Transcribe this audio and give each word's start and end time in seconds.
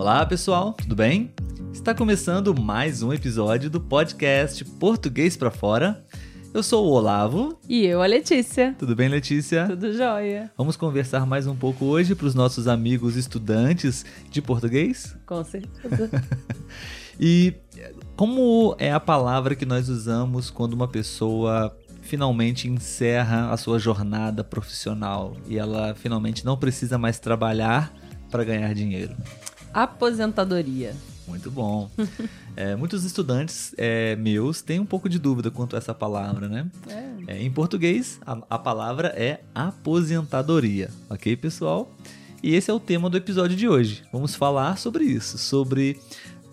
Olá, 0.00 0.24
pessoal, 0.24 0.72
tudo 0.72 0.96
bem? 0.96 1.30
Está 1.74 1.94
começando 1.94 2.58
mais 2.58 3.02
um 3.02 3.12
episódio 3.12 3.68
do 3.68 3.78
podcast 3.78 4.64
Português 4.64 5.36
para 5.36 5.50
Fora. 5.50 6.02
Eu 6.54 6.62
sou 6.62 6.86
o 6.86 6.92
Olavo. 6.92 7.58
E 7.68 7.84
eu, 7.84 8.00
a 8.00 8.06
Letícia. 8.06 8.74
Tudo 8.78 8.96
bem, 8.96 9.10
Letícia? 9.10 9.66
Tudo 9.68 9.92
jóia. 9.92 10.50
Vamos 10.56 10.74
conversar 10.74 11.26
mais 11.26 11.46
um 11.46 11.54
pouco 11.54 11.84
hoje 11.84 12.14
para 12.14 12.26
os 12.26 12.34
nossos 12.34 12.66
amigos 12.66 13.14
estudantes 13.14 14.06
de 14.30 14.40
português? 14.40 15.14
Com 15.26 15.44
certeza. 15.44 16.10
e 17.20 17.52
como 18.16 18.74
é 18.78 18.90
a 18.90 19.00
palavra 19.00 19.54
que 19.54 19.66
nós 19.66 19.90
usamos 19.90 20.48
quando 20.48 20.72
uma 20.72 20.88
pessoa 20.88 21.76
finalmente 22.00 22.66
encerra 22.68 23.52
a 23.52 23.56
sua 23.58 23.78
jornada 23.78 24.42
profissional 24.42 25.36
e 25.46 25.58
ela 25.58 25.94
finalmente 25.94 26.42
não 26.42 26.56
precisa 26.56 26.96
mais 26.96 27.18
trabalhar 27.18 27.94
para 28.30 28.44
ganhar 28.44 28.72
dinheiro? 28.74 29.14
Aposentadoria. 29.72 30.94
Muito 31.26 31.50
bom. 31.50 31.88
é, 32.56 32.74
muitos 32.74 33.04
estudantes 33.04 33.72
é, 33.78 34.16
meus 34.16 34.62
têm 34.62 34.80
um 34.80 34.86
pouco 34.86 35.08
de 35.08 35.18
dúvida 35.18 35.50
quanto 35.50 35.76
a 35.76 35.78
essa 35.78 35.94
palavra, 35.94 36.48
né? 36.48 36.68
É. 36.88 37.10
É, 37.34 37.42
em 37.42 37.50
português, 37.50 38.18
a, 38.26 38.38
a 38.50 38.58
palavra 38.58 39.08
é 39.16 39.40
aposentadoria, 39.54 40.90
ok, 41.08 41.36
pessoal? 41.36 41.94
E 42.42 42.54
esse 42.54 42.70
é 42.70 42.74
o 42.74 42.80
tema 42.80 43.08
do 43.08 43.16
episódio 43.16 43.56
de 43.56 43.68
hoje. 43.68 44.02
Vamos 44.12 44.34
falar 44.34 44.78
sobre 44.78 45.04
isso, 45.04 45.38
sobre 45.38 46.00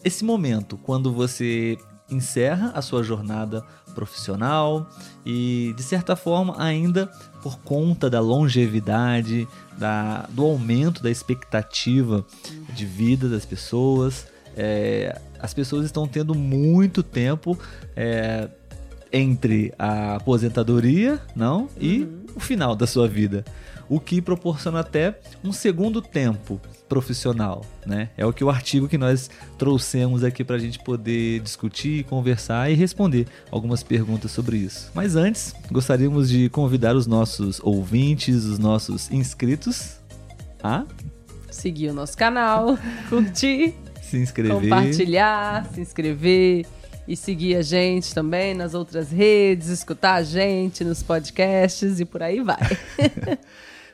esse 0.03 0.23
momento 0.23 0.77
quando 0.77 1.11
você 1.11 1.77
encerra 2.09 2.71
a 2.75 2.81
sua 2.81 3.03
jornada 3.03 3.63
profissional 3.93 4.87
e, 5.25 5.73
de 5.75 5.83
certa 5.83 6.15
forma, 6.15 6.55
ainda 6.61 7.11
por 7.47 7.59
conta 7.59 8.09
da 8.09 8.19
longevidade, 8.19 9.47
da, 9.77 10.27
do 10.29 10.43
aumento 10.43 11.01
da 11.01 11.09
expectativa 11.09 12.25
de 12.73 12.85
vida 12.85 13.29
das 13.29 13.45
pessoas, 13.45 14.27
é, 14.57 15.17
as 15.39 15.53
pessoas 15.53 15.85
estão 15.85 16.05
tendo 16.05 16.35
muito 16.35 17.01
tempo 17.01 17.57
é, 17.95 18.49
entre 19.13 19.73
a 19.79 20.15
aposentadoria, 20.15 21.21
não, 21.33 21.69
e 21.79 22.01
uhum. 22.01 22.25
o 22.35 22.39
final 22.41 22.75
da 22.75 22.85
sua 22.85 23.07
vida, 23.07 23.45
o 23.89 23.99
que 23.99 24.21
proporciona 24.21 24.79
até 24.79 25.19
um 25.43 25.51
segundo 25.51 26.01
tempo 26.01 26.59
profissional, 26.87 27.65
né? 27.85 28.09
É 28.17 28.25
o 28.25 28.31
que 28.31 28.43
o 28.43 28.49
artigo 28.49 28.87
que 28.87 28.97
nós 28.97 29.29
trouxemos 29.57 30.23
aqui 30.23 30.43
para 30.43 30.55
a 30.55 30.59
gente 30.59 30.79
poder 30.79 31.39
discutir, 31.41 32.05
conversar 32.05 32.71
e 32.71 32.75
responder 32.75 33.27
algumas 33.51 33.83
perguntas 33.83 34.31
sobre 34.31 34.57
isso. 34.57 34.91
Mas 34.93 35.15
antes, 35.15 35.53
gostaríamos 35.71 36.29
de 36.29 36.49
convidar 36.49 36.95
os 36.95 37.07
nossos 37.07 37.59
ouvintes, 37.61 38.45
os 38.45 38.59
nossos 38.59 39.11
inscritos 39.11 39.97
a 40.63 40.85
seguir 41.51 41.89
o 41.89 41.93
nosso 41.93 42.17
canal, 42.17 42.77
curtir 43.09 43.73
se 44.07 44.17
inscrever. 44.17 44.61
Compartilhar, 44.61 45.65
se 45.73 45.81
inscrever 45.81 46.65
e 47.07 47.15
seguir 47.15 47.55
a 47.55 47.61
gente 47.61 48.13
também 48.13 48.53
nas 48.53 48.73
outras 48.73 49.11
redes, 49.11 49.67
escutar 49.67 50.15
a 50.15 50.23
gente 50.23 50.83
nos 50.83 51.03
podcasts 51.03 51.99
e 51.99 52.05
por 52.05 52.23
aí 52.23 52.41
vai. 52.41 52.57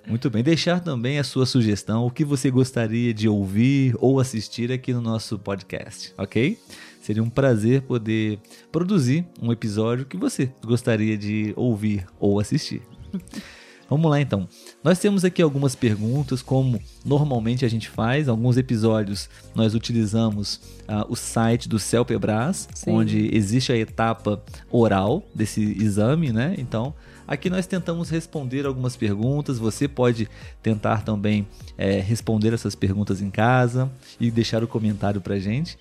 Muito 0.05 0.29
bem. 0.29 0.43
Deixar 0.43 0.79
também 0.81 1.17
a 1.17 1.23
sua 1.23 1.45
sugestão, 1.45 2.05
o 2.05 2.11
que 2.11 2.25
você 2.25 2.51
gostaria 2.51 3.13
de 3.13 3.27
ouvir 3.27 3.95
ou 3.99 4.19
assistir 4.19 4.71
aqui 4.71 4.93
no 4.93 5.01
nosso 5.01 5.39
podcast, 5.39 6.13
ok? 6.17 6.59
Seria 7.01 7.23
um 7.23 7.29
prazer 7.29 7.81
poder 7.81 8.39
produzir 8.71 9.25
um 9.41 9.51
episódio 9.51 10.05
que 10.05 10.17
você 10.17 10.51
gostaria 10.63 11.17
de 11.17 11.53
ouvir 11.55 12.05
ou 12.19 12.39
assistir. 12.39 12.81
Vamos 13.89 14.09
lá 14.09 14.19
então. 14.19 14.47
Nós 14.83 14.97
temos 14.97 15.23
aqui 15.23 15.41
algumas 15.41 15.75
perguntas, 15.75 16.41
como 16.41 16.79
normalmente 17.05 17.63
a 17.63 17.67
gente 17.67 17.89
faz. 17.89 18.27
Alguns 18.27 18.57
episódios 18.57 19.29
nós 19.53 19.75
utilizamos 19.75 20.55
uh, 20.87 21.05
o 21.09 21.15
site 21.15 21.69
do 21.69 21.77
CELPEBRAS, 21.77 22.67
onde 22.87 23.29
existe 23.35 23.71
a 23.71 23.77
etapa 23.77 24.41
oral 24.71 25.23
desse 25.35 25.61
exame, 25.61 26.31
né? 26.31 26.55
Então, 26.57 26.93
aqui 27.27 27.49
nós 27.49 27.67
tentamos 27.67 28.09
responder 28.09 28.65
algumas 28.65 28.95
perguntas. 28.95 29.57
Você 29.59 29.87
pode 29.87 30.29
tentar 30.61 31.03
também 31.03 31.47
é, 31.77 31.99
responder 31.99 32.53
essas 32.53 32.75
perguntas 32.75 33.21
em 33.21 33.29
casa 33.29 33.91
e 34.19 34.29
deixar 34.31 34.63
o 34.63 34.67
comentário 34.67 35.21
pra 35.21 35.39
gente. 35.39 35.77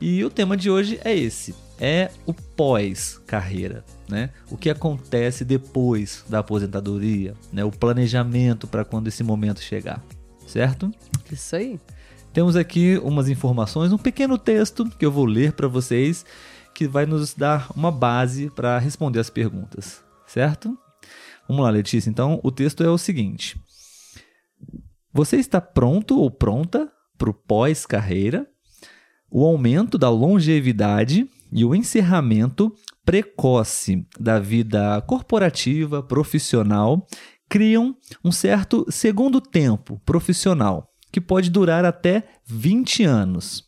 E 0.00 0.24
o 0.24 0.30
tema 0.30 0.56
de 0.56 0.70
hoje 0.70 1.00
é 1.04 1.14
esse: 1.16 1.54
é 1.80 2.10
o 2.26 2.32
pós-carreira, 2.32 3.84
né? 4.08 4.30
O 4.50 4.56
que 4.56 4.70
acontece 4.70 5.44
depois 5.44 6.24
da 6.28 6.38
aposentadoria, 6.40 7.34
né? 7.52 7.64
O 7.64 7.70
planejamento 7.70 8.66
para 8.66 8.84
quando 8.84 9.08
esse 9.08 9.24
momento 9.24 9.60
chegar, 9.60 10.02
certo? 10.46 10.92
Isso 11.30 11.56
aí. 11.56 11.80
Temos 12.32 12.56
aqui 12.56 12.98
umas 13.02 13.28
informações, 13.28 13.92
um 13.92 13.98
pequeno 13.98 14.38
texto 14.38 14.88
que 14.98 15.04
eu 15.04 15.10
vou 15.10 15.24
ler 15.24 15.52
para 15.52 15.66
vocês 15.66 16.24
que 16.74 16.86
vai 16.86 17.06
nos 17.06 17.34
dar 17.34 17.68
uma 17.74 17.90
base 17.90 18.50
para 18.50 18.78
responder 18.78 19.18
as 19.18 19.28
perguntas, 19.28 20.00
certo? 20.28 20.78
Vamos 21.48 21.64
lá, 21.64 21.70
Letícia. 21.70 22.08
Então, 22.08 22.38
o 22.44 22.52
texto 22.52 22.84
é 22.84 22.88
o 22.88 22.98
seguinte: 22.98 23.60
Você 25.12 25.36
está 25.36 25.60
pronto 25.60 26.20
ou 26.20 26.30
pronta 26.30 26.88
para 27.16 27.30
o 27.30 27.34
pós-carreira? 27.34 28.46
o 29.30 29.44
aumento 29.44 29.98
da 29.98 30.08
longevidade 30.08 31.28
e 31.52 31.64
o 31.64 31.74
encerramento 31.74 32.74
precoce 33.04 34.06
da 34.18 34.38
vida 34.38 35.00
corporativa, 35.02 36.02
profissional, 36.02 37.06
criam 37.48 37.96
um 38.22 38.30
certo 38.30 38.86
segundo 38.90 39.40
tempo 39.40 40.00
profissional, 40.04 40.88
que 41.10 41.20
pode 41.20 41.50
durar 41.50 41.84
até 41.84 42.24
20 42.46 43.04
anos. 43.04 43.64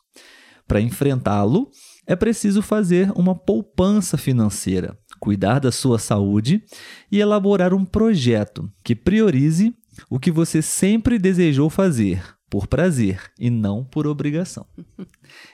Para 0.67 0.81
enfrentá-lo, 0.81 1.71
é 2.07 2.15
preciso 2.15 2.61
fazer 2.61 3.11
uma 3.17 3.35
poupança 3.35 4.19
financeira, 4.19 4.99
cuidar 5.21 5.61
da 5.61 5.71
sua 5.71 5.99
saúde 5.99 6.65
e 7.13 7.21
elaborar 7.21 7.73
um 7.75 7.85
projeto 7.85 8.69
que 8.83 8.97
priorize 8.97 9.75
o 10.09 10.19
que 10.19 10.31
você 10.31 10.63
sempre 10.63 11.19
desejou 11.19 11.69
fazer, 11.69 12.23
por 12.49 12.67
prazer 12.67 13.21
e 13.39 13.51
não 13.51 13.85
por 13.85 14.07
obrigação. 14.07 14.67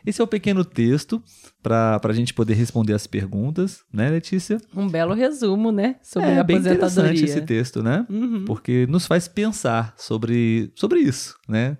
Esse 0.06 0.20
é 0.20 0.24
o 0.24 0.26
pequeno 0.26 0.64
texto 0.64 1.22
para 1.62 2.00
a 2.02 2.12
gente 2.12 2.32
poder 2.32 2.54
responder 2.54 2.94
as 2.94 3.06
perguntas, 3.06 3.84
né, 3.92 4.08
Letícia? 4.08 4.58
Um 4.74 4.88
belo 4.88 5.12
resumo, 5.12 5.70
né, 5.70 5.96
sobre 6.02 6.30
é, 6.30 6.38
a 6.38 6.44
bem 6.44 6.56
interessante 6.56 7.24
esse 7.24 7.40
texto, 7.42 7.82
né? 7.82 8.06
Uhum. 8.08 8.44
Porque 8.46 8.86
nos 8.86 9.06
faz 9.06 9.28
pensar 9.28 9.92
sobre, 9.98 10.72
sobre 10.74 11.00
isso, 11.00 11.36
né? 11.48 11.76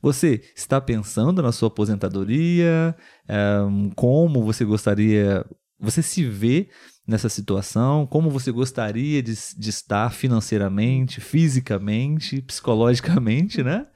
Você 0.00 0.42
está 0.54 0.80
pensando 0.80 1.42
na 1.42 1.50
sua 1.50 1.68
aposentadoria? 1.68 2.94
É, 3.26 3.58
como 3.96 4.44
você 4.44 4.64
gostaria, 4.64 5.44
você 5.78 6.02
se 6.02 6.24
vê 6.24 6.68
nessa 7.06 7.28
situação? 7.28 8.06
Como 8.06 8.30
você 8.30 8.50
gostaria 8.50 9.22
de, 9.22 9.34
de 9.56 9.70
estar 9.70 10.12
financeiramente, 10.12 11.20
fisicamente, 11.20 12.42
psicologicamente, 12.42 13.62
né? 13.62 13.86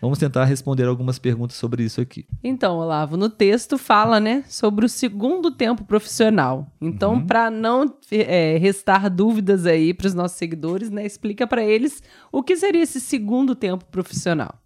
Vamos 0.00 0.18
tentar 0.18 0.44
responder 0.44 0.84
algumas 0.84 1.18
perguntas 1.18 1.56
sobre 1.56 1.82
isso 1.82 1.98
aqui. 1.98 2.26
Então, 2.42 2.76
Olavo, 2.76 3.16
no 3.16 3.30
texto 3.30 3.78
fala, 3.78 4.20
né, 4.20 4.44
sobre 4.46 4.84
o 4.84 4.88
segundo 4.88 5.50
tempo 5.50 5.82
profissional. 5.82 6.70
Então, 6.78 7.14
uhum. 7.14 7.26
para 7.26 7.50
não 7.50 7.96
é, 8.10 8.58
restar 8.58 9.08
dúvidas 9.08 9.64
aí 9.64 9.94
para 9.94 10.06
os 10.06 10.12
nossos 10.12 10.36
seguidores, 10.36 10.90
né, 10.90 11.06
explica 11.06 11.46
para 11.46 11.64
eles 11.64 12.02
o 12.30 12.42
que 12.42 12.54
seria 12.54 12.82
esse 12.82 13.00
segundo 13.00 13.54
tempo 13.54 13.86
profissional. 13.86 14.60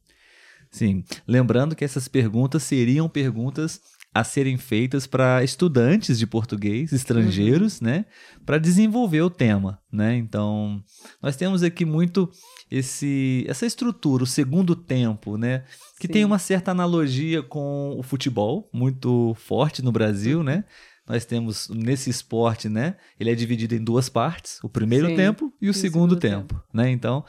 Sim, 0.73 1.05
lembrando 1.27 1.77
que 1.77 1.85
essas 1.85 2.09
perguntas 2.09 2.65
seriam 2.65 3.09
perguntas 3.09 3.81
a 4.15 4.25
serem 4.25 4.57
feitas 4.57 5.07
para 5.07 5.45
estudantes 5.45 6.19
de 6.19 6.27
português 6.27 6.93
estrangeiros, 6.93 7.81
uhum. 7.81 7.87
né, 7.87 8.05
para 8.45 8.59
desenvolver 8.59 9.23
o 9.23 9.31
tema, 9.31 9.79
né? 9.93 10.17
Então, 10.17 10.83
nós 11.23 11.37
temos 11.37 11.63
aqui 11.63 11.85
muito 11.85 12.31
esse 12.71 13.45
essa 13.49 13.67
estrutura, 13.67 14.25
o 14.25 14.27
segundo 14.27 14.75
tempo, 14.75 15.37
né, 15.37 15.65
que 16.01 16.07
Sim. 16.07 16.13
tem 16.13 16.25
uma 16.25 16.39
certa 16.39 16.71
analogia 16.71 17.43
com 17.43 17.95
o 17.99 18.03
futebol, 18.03 18.69
muito 18.73 19.35
forte 19.35 19.83
no 19.83 19.93
Brasil, 19.93 20.43
né? 20.43 20.65
Nós 21.09 21.25
temos 21.25 21.69
nesse 21.71 22.11
esporte, 22.11 22.69
né? 22.69 22.97
Ele 23.19 23.31
é 23.31 23.35
dividido 23.35 23.75
em 23.75 23.83
duas 23.83 24.09
partes, 24.09 24.59
o 24.63 24.69
primeiro 24.69 25.07
Sim, 25.07 25.17
tempo 25.17 25.53
e 25.61 25.69
o 25.69 25.75
segundo, 25.75 26.15
segundo 26.15 26.17
tempo, 26.17 26.55
tempo, 26.55 26.65
né? 26.73 26.91
Então, 26.91 27.25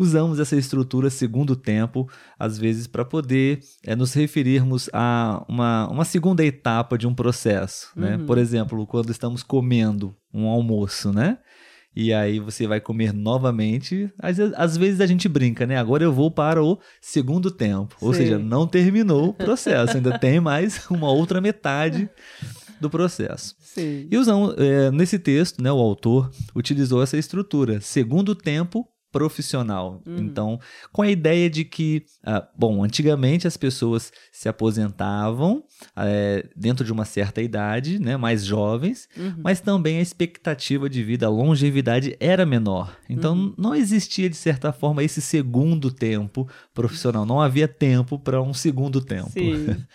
usamos 0.00 0.40
essa 0.40 0.56
estrutura 0.56 1.10
segundo 1.10 1.54
tempo, 1.54 2.08
às 2.38 2.58
vezes, 2.58 2.86
para 2.86 3.04
poder 3.04 3.60
é, 3.84 3.94
nos 3.94 4.14
referirmos 4.14 4.88
a 4.94 5.44
uma, 5.46 5.88
uma 5.88 6.04
segunda 6.06 6.42
etapa 6.42 6.96
de 6.96 7.06
um 7.06 7.14
processo. 7.14 7.92
Né? 7.94 8.16
Uhum. 8.16 8.24
Por 8.24 8.38
exemplo, 8.38 8.86
quando 8.86 9.10
estamos 9.10 9.42
comendo 9.42 10.16
um 10.32 10.46
almoço, 10.46 11.12
né? 11.12 11.38
E 11.94 12.14
aí 12.14 12.38
você 12.38 12.66
vai 12.66 12.80
comer 12.80 13.12
novamente. 13.12 14.10
Às, 14.18 14.38
às 14.38 14.76
vezes 14.76 15.00
a 15.00 15.06
gente 15.06 15.28
brinca, 15.28 15.66
né? 15.66 15.76
Agora 15.76 16.02
eu 16.02 16.12
vou 16.12 16.30
para 16.30 16.62
o 16.62 16.78
segundo 17.00 17.50
tempo. 17.50 17.94
Ou 18.00 18.14
Sim. 18.14 18.20
seja, 18.20 18.38
não 18.38 18.66
terminou 18.66 19.30
o 19.30 19.34
processo, 19.34 19.96
ainda 19.96 20.18
tem 20.18 20.40
mais 20.40 20.86
uma 20.88 21.10
outra 21.10 21.40
metade 21.40 22.08
do 22.80 22.90
processo. 22.90 23.54
Sim. 23.58 24.08
E 24.10 24.16
usamos, 24.16 24.54
é, 24.58 24.90
nesse 24.90 25.18
texto, 25.18 25.62
né, 25.62 25.70
o 25.70 25.78
autor 25.78 26.30
utilizou 26.54 27.02
essa 27.02 27.16
estrutura: 27.16 27.80
segundo 27.80 28.34
tempo 28.34 28.88
profissional. 29.12 30.02
Uhum. 30.06 30.18
Então, 30.18 30.60
com 30.92 31.02
a 31.02 31.10
ideia 31.10 31.50
de 31.50 31.64
que, 31.64 32.04
ah, 32.24 32.46
bom, 32.56 32.84
antigamente 32.84 33.46
as 33.46 33.56
pessoas 33.56 34.12
se 34.32 34.48
aposentavam 34.48 35.64
é, 35.96 36.48
dentro 36.56 36.84
de 36.84 36.92
uma 36.92 37.04
certa 37.04 37.42
idade, 37.42 37.98
né, 37.98 38.16
mais 38.16 38.44
jovens, 38.44 39.08
uhum. 39.16 39.34
mas 39.42 39.60
também 39.60 39.98
a 39.98 40.02
expectativa 40.02 40.88
de 40.88 41.02
vida, 41.02 41.26
a 41.26 41.30
longevidade 41.30 42.16
era 42.20 42.46
menor. 42.46 42.96
Então, 43.08 43.34
uhum. 43.34 43.54
não 43.58 43.74
existia, 43.74 44.30
de 44.30 44.36
certa 44.36 44.72
forma, 44.72 45.02
esse 45.02 45.20
segundo 45.20 45.90
tempo 45.90 46.48
profissional. 46.72 47.26
Não 47.26 47.40
havia 47.40 47.66
tempo 47.66 48.18
para 48.18 48.40
um 48.40 48.54
segundo 48.54 49.00
tempo. 49.00 49.32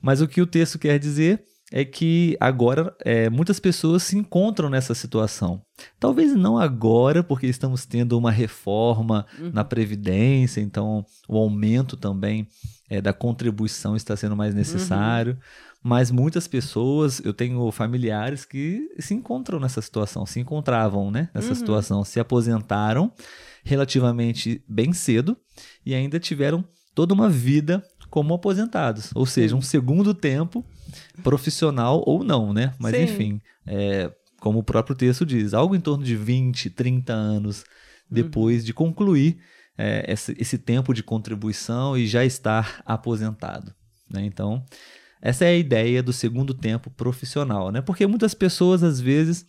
mas 0.00 0.20
o 0.20 0.28
que 0.28 0.40
o 0.40 0.46
texto 0.46 0.78
quer 0.78 0.98
dizer 0.98 1.42
é 1.72 1.84
que 1.84 2.36
agora 2.40 2.94
é, 3.04 3.28
muitas 3.28 3.60
pessoas 3.60 4.02
se 4.02 4.16
encontram 4.16 4.70
nessa 4.70 4.94
situação. 4.94 5.62
Talvez 6.00 6.34
não 6.34 6.58
agora, 6.58 7.22
porque 7.22 7.46
estamos 7.46 7.84
tendo 7.84 8.16
uma 8.16 8.30
reforma 8.30 9.26
uhum. 9.38 9.50
na 9.52 9.64
Previdência, 9.64 10.60
então 10.60 11.04
o 11.28 11.36
aumento 11.36 11.96
também 11.96 12.48
é, 12.88 13.00
da 13.00 13.12
contribuição 13.12 13.94
está 13.94 14.16
sendo 14.16 14.36
mais 14.36 14.54
necessário. 14.54 15.34
Uhum. 15.34 15.38
Mas 15.82 16.10
muitas 16.10 16.48
pessoas, 16.48 17.20
eu 17.24 17.32
tenho 17.32 17.70
familiares 17.70 18.44
que 18.44 18.88
se 18.98 19.14
encontram 19.14 19.60
nessa 19.60 19.80
situação, 19.80 20.26
se 20.26 20.40
encontravam 20.40 21.10
né, 21.10 21.28
nessa 21.32 21.50
uhum. 21.50 21.54
situação, 21.54 22.04
se 22.04 22.18
aposentaram 22.18 23.12
relativamente 23.62 24.64
bem 24.68 24.92
cedo 24.92 25.36
e 25.84 25.94
ainda 25.94 26.18
tiveram 26.18 26.64
toda 26.94 27.14
uma 27.14 27.28
vida 27.28 27.84
como 28.10 28.34
aposentados, 28.34 29.10
ou 29.14 29.26
seja, 29.26 29.54
um 29.54 29.62
segundo 29.62 30.14
tempo 30.14 30.64
profissional 31.22 32.02
ou 32.06 32.24
não, 32.24 32.52
né? 32.52 32.72
Mas 32.78 32.94
Sim. 32.94 33.02
enfim, 33.02 33.40
é, 33.66 34.10
como 34.40 34.60
o 34.60 34.62
próprio 34.62 34.96
texto 34.96 35.26
diz, 35.26 35.52
algo 35.52 35.74
em 35.74 35.80
torno 35.80 36.04
de 36.04 36.16
20, 36.16 36.70
30 36.70 37.12
anos 37.12 37.64
depois 38.10 38.60
uhum. 38.60 38.66
de 38.66 38.72
concluir 38.72 39.38
é, 39.76 40.04
esse, 40.12 40.34
esse, 40.38 40.58
tempo 40.58 40.94
de 40.94 41.02
contribuição 41.02 41.96
e 41.96 42.06
já 42.06 42.24
estar 42.24 42.82
aposentado. 42.84 43.72
Né? 44.10 44.24
Então, 44.24 44.64
essa 45.20 45.44
é 45.44 45.48
a 45.48 45.56
ideia 45.56 46.02
do 46.02 46.12
segundo 46.12 46.54
tempo 46.54 46.90
profissional, 46.90 47.70
né? 47.70 47.80
Porque 47.80 48.06
muitas 48.06 48.34
pessoas, 48.34 48.82
às 48.82 49.00
vezes, 49.00 49.44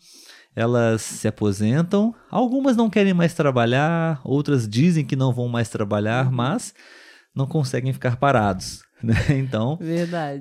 elas 0.56 1.02
se 1.02 1.28
aposentam, 1.28 2.14
algumas 2.30 2.76
não 2.76 2.90
querem 2.90 3.14
mais 3.14 3.34
trabalhar, 3.34 4.20
outras 4.24 4.68
dizem 4.68 5.06
que 5.06 5.16
não 5.16 5.32
vão 5.32 5.48
mais 5.48 5.70
trabalhar, 5.70 6.26
uhum. 6.26 6.34
mas 6.34 6.74
não 7.36 7.48
conseguem 7.48 7.94
ficar 7.94 8.18
parados. 8.18 8.82
Né? 9.02 9.16
Então, 9.38 9.80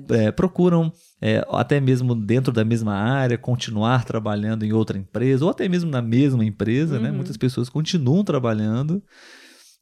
é, 0.09 0.33
procuram, 0.33 0.91
é, 1.21 1.41
até 1.49 1.79
mesmo 1.79 2.13
dentro 2.13 2.51
da 2.51 2.65
mesma 2.65 2.93
área, 2.93 3.37
continuar 3.37 4.03
trabalhando 4.03 4.65
em 4.65 4.73
outra 4.73 4.97
empresa, 4.97 5.45
ou 5.45 5.51
até 5.51 5.69
mesmo 5.69 5.89
na 5.89 6.01
mesma 6.01 6.43
empresa. 6.43 6.95
Né? 6.95 6.97
Uhum. 6.97 7.03
Né? 7.05 7.11
Muitas 7.11 7.37
pessoas 7.37 7.69
continuam 7.69 8.21
trabalhando, 8.21 9.01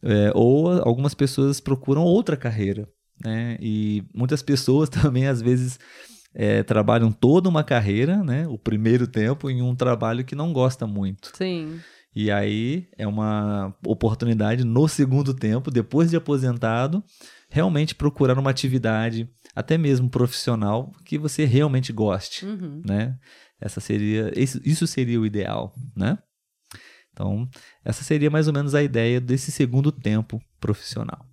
é, 0.03 0.31
ou 0.35 0.71
algumas 0.83 1.15
pessoas 1.15 1.59
procuram 1.59 2.03
outra 2.03 2.37
carreira. 2.37 2.87
Né? 3.25 3.57
E 3.59 4.03
muitas 4.13 4.43
pessoas 4.43 4.89
também, 4.93 5.25
às 5.25 5.41
vezes, 5.41 5.79
é, 6.35 6.61
trabalham 6.61 7.11
toda 7.11 7.49
uma 7.49 7.63
carreira, 7.63 8.23
né? 8.23 8.47
o 8.47 8.59
primeiro 8.59 9.07
tempo, 9.07 9.49
em 9.49 9.59
um 9.59 9.75
trabalho 9.75 10.23
que 10.23 10.35
não 10.35 10.53
gosta 10.53 10.85
muito. 10.85 11.31
Sim. 11.35 11.79
E 12.19 12.31
aí 12.31 12.87
é 12.97 13.05
uma 13.05 13.77
oportunidade 13.85 14.63
no 14.63 14.87
segundo 14.87 15.35
tempo, 15.35 15.69
depois 15.69 16.09
de 16.09 16.15
aposentado, 16.15 17.03
realmente 17.47 17.93
procurar 17.93 18.39
uma 18.39 18.49
atividade, 18.49 19.29
até 19.55 19.77
mesmo 19.77 20.09
profissional, 20.09 20.91
que 21.05 21.15
você 21.15 21.45
realmente 21.45 21.93
goste, 21.93 22.43
uhum. 22.43 22.81
né? 22.83 23.15
Essa 23.61 23.79
seria, 23.79 24.31
isso 24.35 24.87
seria 24.87 25.21
o 25.21 25.27
ideal, 25.27 25.75
né? 25.95 26.17
Então, 27.13 27.47
essa 27.85 28.03
seria 28.03 28.31
mais 28.31 28.47
ou 28.47 28.53
menos 28.53 28.73
a 28.73 28.81
ideia 28.81 29.21
desse 29.21 29.51
segundo 29.51 29.91
tempo 29.91 30.41
profissional. 30.59 31.23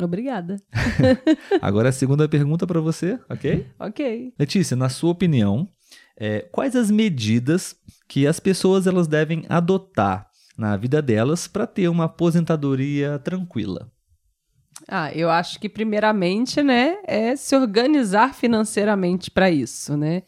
Obrigada. 0.00 0.56
Agora 1.60 1.88
a 1.88 1.92
segunda 1.92 2.28
pergunta 2.28 2.64
para 2.64 2.80
você, 2.80 3.18
ok? 3.28 3.66
Ok. 3.76 4.34
Letícia, 4.38 4.76
na 4.76 4.88
sua 4.88 5.10
opinião, 5.10 5.68
é, 6.16 6.40
quais 6.52 6.76
as 6.76 6.90
medidas 6.90 7.74
que 8.08 8.26
as 8.26 8.38
pessoas 8.38 8.86
elas 8.86 9.06
devem 9.06 9.44
adotar 9.48 10.28
na 10.56 10.76
vida 10.76 11.00
delas 11.00 11.48
para 11.48 11.66
ter 11.66 11.88
uma 11.88 12.04
aposentadoria 12.04 13.18
tranquila? 13.18 13.90
Ah, 14.88 15.12
eu 15.12 15.30
acho 15.30 15.60
que 15.60 15.68
primeiramente, 15.68 16.62
né, 16.62 16.98
é 17.06 17.36
se 17.36 17.54
organizar 17.56 18.34
financeiramente 18.34 19.30
para 19.30 19.50
isso, 19.50 19.96
né? 19.96 20.22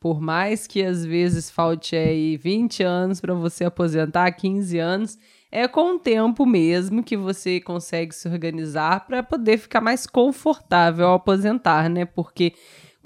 Por 0.00 0.20
mais 0.20 0.66
que 0.66 0.82
às 0.82 1.04
vezes 1.04 1.50
falte 1.50 1.96
aí 1.96 2.36
20 2.36 2.82
anos 2.82 3.20
para 3.20 3.34
você 3.34 3.64
aposentar, 3.64 4.30
15 4.30 4.78
anos, 4.78 5.18
é 5.50 5.66
com 5.66 5.96
o 5.96 5.98
tempo 5.98 6.46
mesmo 6.46 7.02
que 7.02 7.16
você 7.16 7.60
consegue 7.60 8.14
se 8.14 8.28
organizar 8.28 9.06
para 9.06 9.22
poder 9.22 9.58
ficar 9.58 9.80
mais 9.80 10.06
confortável 10.06 11.08
ao 11.08 11.14
aposentar, 11.14 11.88
né? 11.90 12.04
Porque 12.04 12.54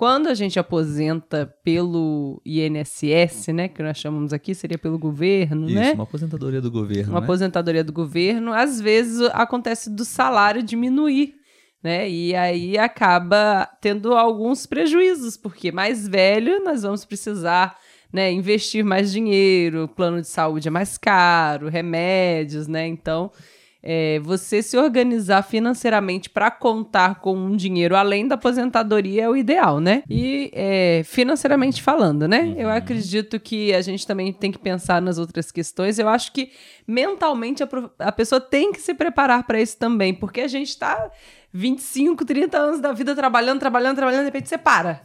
quando 0.03 0.27
a 0.27 0.35
gente 0.35 0.59
aposenta 0.59 1.55
pelo 1.63 2.43
INSS, 2.45 3.53
né, 3.55 3.69
que 3.69 3.81
nós 3.85 3.97
chamamos 3.97 4.33
aqui, 4.33 4.53
seria 4.53 4.77
pelo 4.77 4.99
governo, 4.99 5.67
Isso, 5.67 5.77
né? 5.77 5.93
uma 5.93 6.03
aposentadoria 6.03 6.61
do 6.61 6.73
governo, 6.73 7.13
Uma 7.13 7.21
né? 7.21 7.25
aposentadoria 7.25 7.85
do 7.85 7.93
governo, 7.93 8.53
às 8.53 8.81
vezes 8.81 9.21
acontece 9.33 9.89
do 9.89 10.05
salário 10.05 10.61
diminuir, 10.61 11.37
né? 11.81 12.11
E 12.11 12.35
aí 12.35 12.77
acaba 12.77 13.65
tendo 13.81 14.13
alguns 14.15 14.67
prejuízos, 14.67 15.37
porque 15.37 15.71
mais 15.71 16.09
velho 16.09 16.65
nós 16.65 16.83
vamos 16.83 17.05
precisar 17.05 17.79
né, 18.13 18.33
investir 18.33 18.85
mais 18.85 19.13
dinheiro, 19.13 19.87
plano 19.87 20.21
de 20.21 20.27
saúde 20.27 20.67
é 20.67 20.71
mais 20.73 20.99
caro, 20.99 21.69
remédios, 21.69 22.67
né? 22.67 22.89
Então, 22.89 23.31
é, 23.83 24.21
você 24.21 24.63
se 24.63 24.77
organizar 24.77 25.43
financeiramente 25.43 26.31
para 26.31 26.51
contar 26.53 27.17
com 27.17 27.35
um 27.35 27.57
dinheiro 27.57 27.97
além 27.97 28.29
da 28.29 28.37
aposentadoria 28.37 29.25
é 29.25 29.29
o 29.29 29.37
ideal, 29.37 29.81
né? 29.81 30.05
E 30.09 30.51
é, 30.55 31.03
financeiramente 31.05 31.83
falando, 31.83 32.29
né? 32.29 32.43
Uhum. 32.43 32.55
Eu 32.59 32.71
acredito 32.71 33.41
que 33.41 33.75
a 33.75 33.81
gente 33.81 34.07
também 34.07 34.33
tem 34.33 34.53
que 34.53 34.59
pensar 34.59 35.03
nas 35.03 35.19
outras 35.19 35.51
questões. 35.51 35.99
Eu 35.99 36.09
acho 36.09 36.33
que 36.33 36.53
mentalmente 36.87 37.65
a, 37.65 37.69
a 37.99 38.13
pessoa 38.13 38.41
tem 38.41 38.73
que 38.73 38.81
se 38.81 38.95
preparar 38.95 39.45
para 39.45 39.61
isso 39.61 39.77
também, 39.77 40.15
porque 40.15 40.43
a 40.43 40.49
gente 40.49 40.69
está 40.69 41.11
25, 41.53 42.25
30 42.25 42.57
anos 42.57 42.81
da 42.81 42.93
vida 42.93 43.17
trabalhando, 43.17 43.59
trabalhando, 43.59 43.97
trabalhando, 43.97 44.21
de 44.21 44.27
repente 44.27 44.49
você 44.49 44.59
para. 44.59 45.03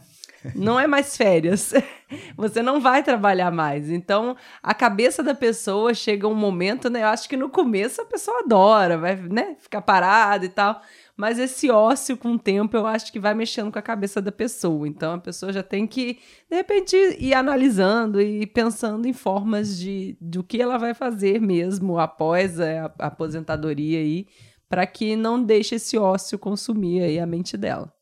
Não 0.54 0.78
é 0.78 0.86
mais 0.86 1.16
férias. 1.16 1.72
Você 2.36 2.62
não 2.62 2.80
vai 2.80 3.02
trabalhar 3.02 3.50
mais. 3.50 3.90
Então, 3.90 4.36
a 4.62 4.72
cabeça 4.72 5.22
da 5.22 5.34
pessoa 5.34 5.92
chega 5.92 6.28
um 6.28 6.34
momento, 6.34 6.88
né? 6.88 7.02
Eu 7.02 7.08
acho 7.08 7.28
que 7.28 7.36
no 7.36 7.48
começo 7.48 8.00
a 8.00 8.04
pessoa 8.04 8.40
adora, 8.40 8.96
vai, 8.96 9.16
né? 9.16 9.56
Ficar 9.58 9.82
parada 9.82 10.44
e 10.44 10.48
tal. 10.48 10.80
Mas 11.16 11.38
esse 11.38 11.68
ócio 11.68 12.16
com 12.16 12.34
o 12.34 12.38
tempo, 12.38 12.76
eu 12.76 12.86
acho 12.86 13.12
que 13.12 13.18
vai 13.18 13.34
mexendo 13.34 13.72
com 13.72 13.78
a 13.78 13.82
cabeça 13.82 14.22
da 14.22 14.30
pessoa. 14.30 14.86
Então, 14.86 15.14
a 15.14 15.18
pessoa 15.18 15.52
já 15.52 15.64
tem 15.64 15.86
que, 15.86 16.20
de 16.48 16.56
repente, 16.56 16.96
ir 17.18 17.34
analisando 17.34 18.20
e 18.20 18.46
pensando 18.46 19.06
em 19.06 19.12
formas 19.12 19.76
de 19.76 20.16
do 20.20 20.44
que 20.44 20.62
ela 20.62 20.78
vai 20.78 20.94
fazer 20.94 21.40
mesmo 21.40 21.98
após 21.98 22.60
a, 22.60 22.92
a 22.98 23.06
aposentadoria 23.08 23.98
aí, 23.98 24.28
para 24.68 24.86
que 24.86 25.16
não 25.16 25.42
deixe 25.42 25.74
esse 25.74 25.98
ócio 25.98 26.38
consumir 26.38 27.02
aí 27.02 27.18
a 27.18 27.26
mente 27.26 27.56
dela. 27.56 27.92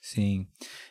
Sim. 0.00 0.46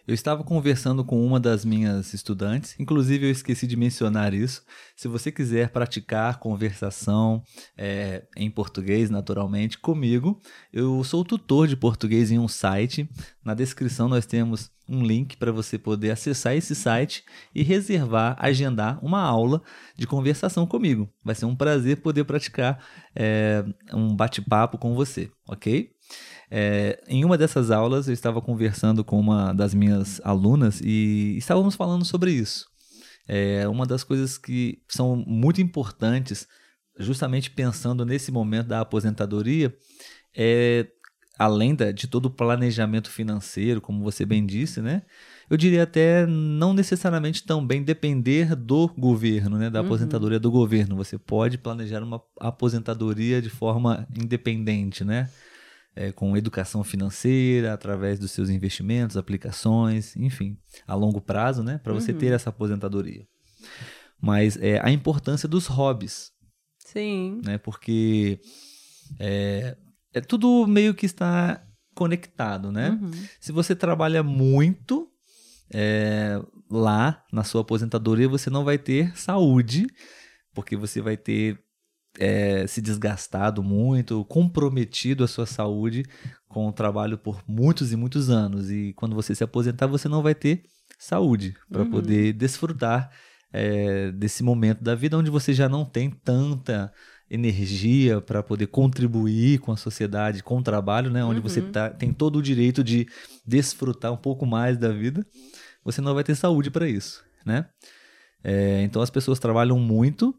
Eu 0.08 0.14
estava 0.14 0.44
conversando 0.44 1.04
com 1.04 1.26
uma 1.26 1.40
das 1.40 1.66
minhas 1.66 2.14
estudantes, 2.14 2.76
inclusive 2.80 3.26
eu 3.26 3.32
esqueci 3.32 3.66
de 3.66 3.76
mencionar 3.76 4.36
isso. 4.36 4.64
Se 4.96 5.08
você 5.08 5.32
quiser 5.32 5.70
praticar 5.70 6.38
conversação 6.38 7.42
é, 7.76 8.24
em 8.38 8.52
português, 8.52 9.10
naturalmente, 9.10 9.80
comigo, 9.80 10.40
eu 10.72 11.04
sou 11.04 11.26
tutor 11.26 11.68
de 11.68 11.76
português 11.76 12.30
em 12.30 12.38
um 12.38 12.48
site. 12.48 13.10
Na 13.44 13.56
descrição 13.56 14.08
nós 14.08 14.28
temos 14.28 14.70
um 14.88 15.04
link 15.04 15.38
para 15.38 15.52
você 15.52 15.76
poder 15.80 16.12
acessar 16.12 16.56
esse 16.56 16.76
site 16.76 17.24
e 17.54 17.64
reservar, 17.64 18.36
agendar 18.40 19.04
uma 19.04 19.22
aula 19.22 19.60
de 19.98 20.06
conversação 20.06 20.68
comigo. 20.68 21.10
Vai 21.24 21.34
ser 21.34 21.46
um 21.46 21.56
prazer 21.56 21.98
poder 21.98 22.26
praticar 22.26 22.78
é, 23.16 23.66
um 23.92 24.16
bate-papo 24.16 24.78
com 24.78 24.94
você, 24.94 25.32
ok? 25.48 25.95
É, 26.50 27.02
em 27.08 27.26
uma 27.26 27.38
dessas 27.38 27.72
aulas, 27.72 28.08
eu 28.08 28.14
estava 28.14 28.42
conversando 28.42 29.04
com 29.04 29.20
uma 29.20 29.54
das 29.54 29.74
minhas 29.74 30.22
alunas 30.24 30.82
e 30.82 31.36
estávamos 31.38 31.76
falando 31.76 32.06
sobre 32.06 32.32
isso. 32.32 32.68
É, 33.28 33.68
uma 33.68 33.86
das 33.86 34.04
coisas 34.04 34.38
que 34.38 34.80
são 34.88 35.16
muito 35.16 35.60
importantes, 35.60 36.48
justamente 37.00 37.50
pensando 37.50 38.06
nesse 38.06 38.32
momento 38.32 38.68
da 38.68 38.82
aposentadoria, 38.82 39.76
é 40.36 40.88
além 41.38 41.76
da, 41.76 41.92
de 41.92 42.08
todo 42.08 42.28
o 42.28 42.30
planejamento 42.30 43.10
financeiro, 43.10 43.82
como 43.82 44.04
você 44.04 44.26
bem 44.26 44.46
disse, 44.46 44.82
né? 44.82 45.02
Eu 45.50 45.58
diria 45.58 45.84
até 45.84 46.26
não 46.26 46.74
necessariamente 46.74 47.44
também 47.44 47.84
depender 47.84 48.56
do 48.56 48.88
governo, 48.98 49.58
né? 49.58 49.70
Da 49.70 49.80
uhum. 49.80 49.86
aposentadoria 49.86 50.40
do 50.40 50.50
governo. 50.50 50.96
Você 50.96 51.18
pode 51.18 51.58
planejar 51.58 52.02
uma 52.02 52.22
aposentadoria 52.40 53.42
de 53.42 53.50
forma 53.50 54.08
independente, 54.18 55.04
né? 55.04 55.30
É, 55.96 56.12
com 56.12 56.36
educação 56.36 56.84
financeira, 56.84 57.74
através 57.74 58.20
dos 58.20 58.32
seus 58.32 58.50
investimentos, 58.50 59.16
aplicações, 59.16 60.16
enfim, 60.16 60.58
a 60.86 60.94
longo 60.94 61.22
prazo, 61.22 61.64
né, 61.64 61.78
para 61.78 61.94
você 61.94 62.12
uhum. 62.12 62.18
ter 62.18 62.34
essa 62.34 62.50
aposentadoria. 62.50 63.26
Mas 64.22 64.58
é, 64.58 64.80
a 64.84 64.92
importância 64.92 65.48
dos 65.48 65.68
hobbies. 65.68 66.32
Sim. 66.80 67.42
Né? 67.44 67.58
Porque 67.58 68.40
é, 69.20 69.78
é 70.14 70.22
tudo 70.22 70.68
meio 70.68 70.94
que 70.94 71.06
está 71.06 71.66
conectado, 71.94 72.72
né? 72.72 72.90
Uhum. 73.02 73.12
Se 73.40 73.52
você 73.52 73.76
trabalha 73.76 74.22
muito 74.22 75.10
é, 75.72 76.40
lá 76.70 77.24
na 77.32 77.44
sua 77.44 77.62
aposentadoria, 77.62 78.28
você 78.28 78.50
não 78.50 78.64
vai 78.64 78.78
ter 78.78 79.18
saúde, 79.18 79.88
porque 80.54 80.76
você 80.76 81.02
vai 81.02 81.18
ter 81.18 81.60
é, 82.20 82.66
se 82.68 82.82
desgastado 82.82 83.62
muito, 83.64 84.26
comprometido 84.26 85.24
a 85.24 85.28
sua 85.28 85.46
saúde 85.46 86.04
com 86.48 86.68
o 86.68 86.74
trabalho 86.74 87.18
por 87.18 87.44
muitos 87.48 87.92
e 87.92 87.96
muitos 87.96 88.30
anos. 88.30 88.72
E 88.72 88.94
quando 88.94 89.16
você 89.16 89.36
se 89.36 89.44
aposentar, 89.44 89.88
você 89.88 90.08
não 90.08 90.22
vai 90.22 90.36
ter 90.36 90.64
saúde 90.98 91.56
para 91.70 91.84
uhum. 91.84 91.92
poder 91.92 92.34
desfrutar 92.34 93.12
é, 93.52 94.12
desse 94.12 94.44
momento 94.44 94.84
da 94.84 94.96
vida 94.96 95.18
onde 95.18 95.30
você 95.30 95.54
já 95.54 95.68
não 95.68 95.86
tem 95.86 96.10
tanta 96.10 96.92
energia 97.30 98.22
para 98.22 98.44
poder 98.44 98.68
contribuir 98.68 99.60
com 99.60 99.72
a 99.72 99.78
sociedade, 99.78 100.44
com 100.44 100.58
o 100.58 100.64
trabalho, 100.64 101.10
né? 101.10 101.24
Onde 101.24 101.40
uhum. 101.40 101.44
você 101.44 101.62
tá, 101.62 101.90
tem 101.90 102.14
todo 102.14 102.38
o 102.38 102.42
direito 102.42 102.84
de 102.84 103.08
desfrutar 103.46 104.14
um 104.14 104.18
pouco 104.18 104.46
mais 104.46 104.78
da 104.78 104.90
vida, 104.90 105.26
você 105.84 106.02
não 106.02 106.14
vai 106.14 106.24
ter 106.24 106.36
saúde 106.36 106.70
para 106.70 106.88
isso, 106.88 107.24
né? 107.46 107.66
É, 108.44 108.84
então 108.84 109.02
as 109.02 109.10
pessoas 109.10 109.40
trabalham 109.40 109.80
muito 109.80 110.36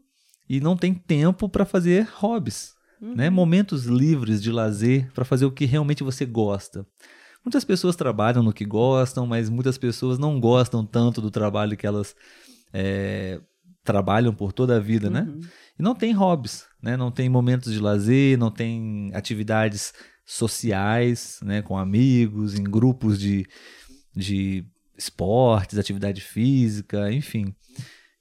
e 0.49 0.59
não 0.59 0.77
tem 0.77 0.93
tempo 0.93 1.49
para 1.49 1.65
fazer 1.65 2.07
hobbies, 2.15 2.75
né? 3.01 3.07
uhum. 3.07 3.15
né? 3.15 3.29
Momentos 3.29 3.85
livres 3.85 4.41
de 4.41 4.51
lazer 4.51 5.11
para 5.13 5.25
fazer 5.25 5.45
o 5.45 5.51
que 5.51 5.65
realmente 5.65 6.03
você 6.03 6.25
gosta. 6.25 6.85
Muitas 7.43 7.63
pessoas 7.63 7.95
trabalham 7.95 8.43
no 8.43 8.51
que 8.51 8.65
gostam, 8.65 9.25
mas 9.25 9.49
muitas 9.49 9.77
pessoas 9.77 10.19
não 10.19 10.39
gostam 10.39 10.85
tanto 10.85 11.21
do 11.21 11.31
trabalho 11.31 11.77
que 11.77 11.87
elas 11.87 12.15
é, 12.73 13.39
trabalham 13.83 14.33
por 14.33 14.51
toda 14.51 14.75
a 14.75 14.79
vida, 14.79 15.09
né? 15.09 15.21
uhum. 15.21 15.39
né? 15.39 15.47
E 15.79 15.81
não 15.81 15.95
tem 15.95 16.11
hobbies, 16.11 16.65
né? 16.81 16.97
Não 16.97 17.11
tem 17.11 17.29
momentos 17.29 17.71
de 17.71 17.79
lazer, 17.79 18.37
não 18.37 18.51
tem 18.51 19.11
atividades 19.13 19.93
sociais, 20.25 21.39
né? 21.43 21.61
Com 21.61 21.77
amigos, 21.77 22.57
em 22.57 22.63
grupos 22.63 23.19
de, 23.19 23.45
de 24.15 24.65
esportes, 24.97 25.77
atividade 25.77 26.19
física, 26.19 27.11
enfim. 27.11 27.55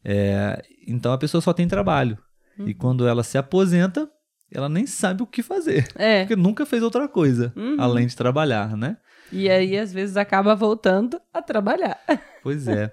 É, 0.08 0.62
então 0.86 1.12
a 1.12 1.18
pessoa 1.18 1.40
só 1.40 1.52
tem 1.52 1.66
trabalho. 1.66 2.16
Uhum. 2.56 2.68
E 2.68 2.74
quando 2.74 3.08
ela 3.08 3.24
se 3.24 3.36
aposenta, 3.36 4.08
ela 4.52 4.68
nem 4.68 4.86
sabe 4.86 5.24
o 5.24 5.26
que 5.26 5.42
fazer. 5.42 5.88
É. 5.96 6.20
Porque 6.20 6.36
nunca 6.36 6.64
fez 6.64 6.80
outra 6.80 7.08
coisa 7.08 7.52
uhum. 7.56 7.76
além 7.78 8.06
de 8.06 8.14
trabalhar, 8.14 8.76
né? 8.76 8.98
E 9.32 9.50
aí, 9.50 9.76
às 9.76 9.92
vezes, 9.92 10.16
acaba 10.16 10.54
voltando 10.54 11.20
a 11.34 11.42
trabalhar. 11.42 11.98
Pois 12.46 12.68
é. 12.68 12.92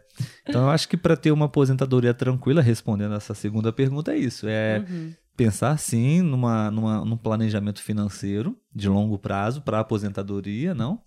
Então, 0.49 0.63
eu 0.63 0.69
acho 0.71 0.89
que 0.89 0.97
para 0.97 1.15
ter 1.15 1.31
uma 1.31 1.45
aposentadoria 1.45 2.11
tranquila, 2.11 2.59
respondendo 2.59 3.13
essa 3.13 3.35
segunda 3.35 3.71
pergunta, 3.71 4.11
é 4.11 4.17
isso. 4.17 4.47
É 4.47 4.83
uhum. 4.89 5.13
pensar, 5.37 5.77
sim, 5.77 6.23
numa, 6.23 6.71
numa, 6.71 7.05
num 7.05 7.15
planejamento 7.15 7.79
financeiro 7.79 8.57
de 8.73 8.89
longo 8.89 9.19
prazo 9.19 9.61
para 9.61 9.77
a 9.77 9.81
aposentadoria, 9.81 10.73
não? 10.73 11.03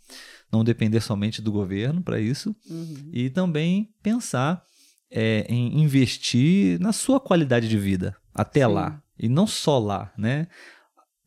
Não 0.52 0.62
depender 0.62 1.00
somente 1.00 1.42
do 1.42 1.50
governo 1.50 2.00
para 2.02 2.20
isso. 2.20 2.54
Uhum. 2.70 3.10
E 3.12 3.28
também 3.30 3.92
pensar 4.00 4.62
é, 5.10 5.46
em 5.48 5.80
investir 5.80 6.80
na 6.80 6.92
sua 6.92 7.20
qualidade 7.20 7.68
de 7.68 7.78
vida 7.78 8.16
até 8.34 8.66
sim. 8.66 8.72
lá. 8.72 9.02
E 9.18 9.28
não 9.28 9.46
só 9.46 9.78
lá, 9.78 10.12
né? 10.16 10.46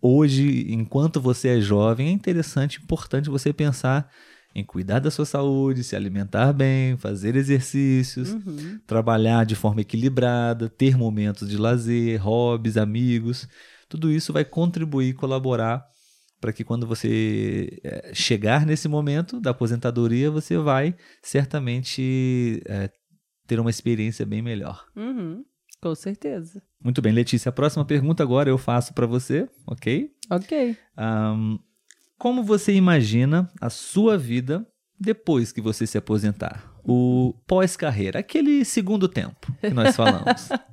hoje, 0.01 0.71
enquanto 0.71 1.19
você 1.19 1.57
é 1.57 1.61
jovem, 1.61 2.07
é 2.07 2.11
interessante, 2.11 2.81
importante 2.81 3.29
você 3.29 3.51
pensar 3.51 4.09
em 4.55 4.63
cuidar 4.63 4.99
da 4.99 5.11
sua 5.11 5.25
saúde, 5.25 5.83
se 5.83 5.95
alimentar 5.95 6.51
bem, 6.53 6.97
fazer 6.97 7.35
exercícios, 7.35 8.31
uhum. 8.31 8.79
trabalhar 8.87 9.45
de 9.45 9.55
forma 9.55 9.81
equilibrada, 9.81 10.69
ter 10.69 10.97
momentos 10.97 11.47
de 11.47 11.57
lazer, 11.57 12.19
hobbies, 12.21 12.75
amigos. 12.75 13.47
Tudo 13.87 14.11
isso 14.11 14.33
vai 14.33 14.43
contribuir, 14.43 15.13
colaborar 15.13 15.85
para 16.41 16.53
que 16.53 16.63
quando 16.63 16.87
você 16.87 17.79
é, 17.83 18.11
chegar 18.13 18.65
nesse 18.65 18.87
momento 18.87 19.39
da 19.39 19.51
aposentadoria, 19.51 20.31
você 20.31 20.57
vai 20.57 20.95
certamente 21.21 22.61
é, 22.65 22.89
ter 23.49 23.59
uma 23.59 23.71
experiência 23.71 24.27
bem 24.27 24.43
melhor. 24.43 24.85
Uhum. 24.95 25.43
Com 25.81 25.95
certeza. 25.95 26.61
Muito 26.83 27.01
bem, 27.01 27.11
Letícia. 27.11 27.49
A 27.49 27.51
próxima 27.51 27.83
pergunta 27.83 28.21
agora 28.21 28.47
eu 28.47 28.59
faço 28.59 28.93
para 28.93 29.07
você, 29.07 29.49
ok? 29.65 30.11
Ok. 30.29 30.77
Um, 30.95 31.57
como 32.15 32.43
você 32.43 32.73
imagina 32.73 33.49
a 33.59 33.69
sua 33.71 34.17
vida 34.19 34.67
depois 34.99 35.51
que 35.51 35.61
você 35.61 35.87
se 35.87 35.97
aposentar? 35.97 36.71
O 36.83 37.33
pós-carreira, 37.47 38.19
aquele 38.19 38.63
segundo 38.63 39.09
tempo 39.09 39.51
que 39.59 39.71
nós 39.71 39.95
falamos. 39.95 40.49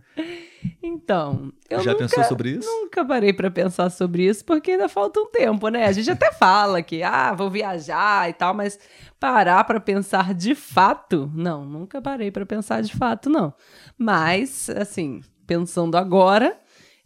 Então, 0.82 1.52
eu 1.68 1.80
já 1.80 1.92
nunca, 1.92 2.04
pensou 2.04 2.24
sobre 2.24 2.50
isso? 2.50 2.68
Nunca 2.68 3.04
parei 3.04 3.32
para 3.32 3.50
pensar 3.50 3.90
sobre 3.90 4.24
isso, 4.24 4.44
porque 4.44 4.72
ainda 4.72 4.88
falta 4.88 5.20
um 5.20 5.26
tempo, 5.26 5.68
né? 5.68 5.86
A 5.86 5.92
gente 5.92 6.10
até 6.10 6.32
fala 6.32 6.82
que, 6.82 7.02
ah, 7.02 7.34
vou 7.34 7.50
viajar 7.50 8.28
e 8.28 8.32
tal, 8.32 8.54
mas 8.54 8.78
parar 9.18 9.64
para 9.64 9.80
pensar 9.80 10.34
de 10.34 10.54
fato, 10.54 11.30
não, 11.34 11.64
nunca 11.64 12.00
parei 12.00 12.30
para 12.30 12.46
pensar 12.46 12.82
de 12.82 12.94
fato, 12.94 13.28
não. 13.28 13.52
Mas, 13.98 14.70
assim, 14.70 15.20
pensando 15.46 15.96
agora, 15.96 16.58